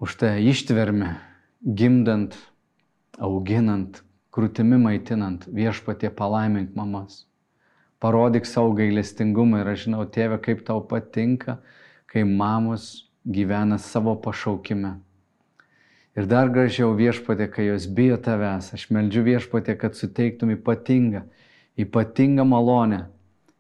už 0.03 0.17
tą 0.19 0.35
ištvermę, 0.51 1.15
gimdant, 1.63 2.35
auginant, 3.19 4.03
krūtimi 4.35 4.81
maitinant, 4.83 5.47
viešpatie 5.47 6.11
palaimink 6.11 6.75
mamas. 6.75 7.23
Parodyk 8.03 8.45
savo 8.45 8.75
gailestingumą 8.77 9.63
ir 9.63 9.71
aš 9.73 9.87
žinau, 9.87 10.03
tėve, 10.11 10.41
kaip 10.43 10.67
tau 10.67 10.83
patinka, 10.85 11.61
kai 12.11 12.27
mamos 12.27 13.07
gyvena 13.25 13.79
savo 13.79 14.17
pašaukime. 14.21 14.99
Ir 16.15 16.29
dar 16.31 16.47
gražiau 16.47 16.93
viešpatė, 16.95 17.49
kai 17.51 17.65
jos 17.67 17.89
bijo 17.91 18.15
tavęs, 18.23 18.69
aš 18.77 18.87
meldžiu 18.95 19.25
viešpatė, 19.27 19.75
kad 19.79 19.97
suteiktum 19.99 20.53
ypatingą, 20.55 21.25
ypatingą 21.75 22.45
malonę 22.47 23.01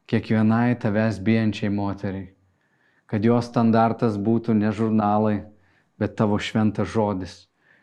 kiekvienai 0.07 0.77
tavęs 0.79 1.19
bijančiai 1.19 1.73
moteriai, 1.75 2.29
kad 3.11 3.27
jos 3.27 3.51
standartas 3.51 4.21
būtų 4.23 4.55
ne 4.61 4.71
žurnalai, 4.71 5.40
bet 5.99 6.14
tavo 6.14 6.38
šventas 6.38 6.93
žodis, 6.95 7.35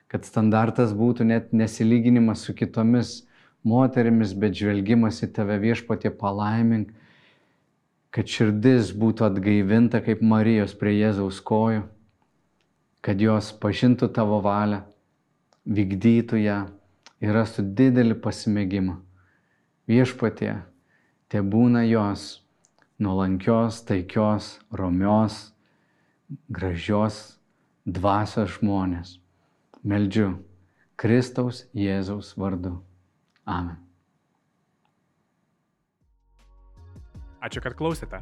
kad 0.08 0.24
standartas 0.24 0.96
būtų 0.96 1.28
net 1.28 1.52
nesilyginimas 1.52 2.48
su 2.48 2.56
kitomis 2.56 3.26
moterimis, 3.68 4.32
bet 4.32 4.56
žvelgimas 4.56 5.20
į 5.26 5.34
tave 5.36 5.60
viešpatie 5.60 6.16
palaimink, 6.16 6.96
kad 8.12 8.28
širdis 8.28 8.96
būtų 8.96 9.28
atgaivinta 9.28 10.00
kaip 10.04 10.24
Marijos 10.24 10.72
prie 10.80 10.96
Jėzaus 10.96 11.44
kojų, 11.44 11.84
kad 13.02 13.22
jos 13.22 13.52
pažintų 13.62 14.12
tavo 14.14 14.40
valią, 14.46 14.84
vykdytų 15.66 16.42
ją 16.42 16.60
ir 17.22 17.34
rastų 17.38 17.66
didelį 17.78 18.18
pasimėgimą. 18.22 18.98
Viešpatie, 19.90 20.54
te 21.30 21.42
būna 21.42 21.84
jos 21.88 22.42
nuolankios, 23.02 23.82
taikios, 23.86 24.60
romios, 24.72 25.52
gražios 26.48 27.40
dvasios 27.86 28.58
žmonės. 28.60 29.18
Meldžiu 29.82 30.36
Kristaus 30.96 31.66
Jėzaus 31.74 32.36
vardu. 32.38 32.78
Amen. 33.46 33.80
Ačiū, 37.42 37.64
kad 37.66 37.74
klausėte. 37.74 38.22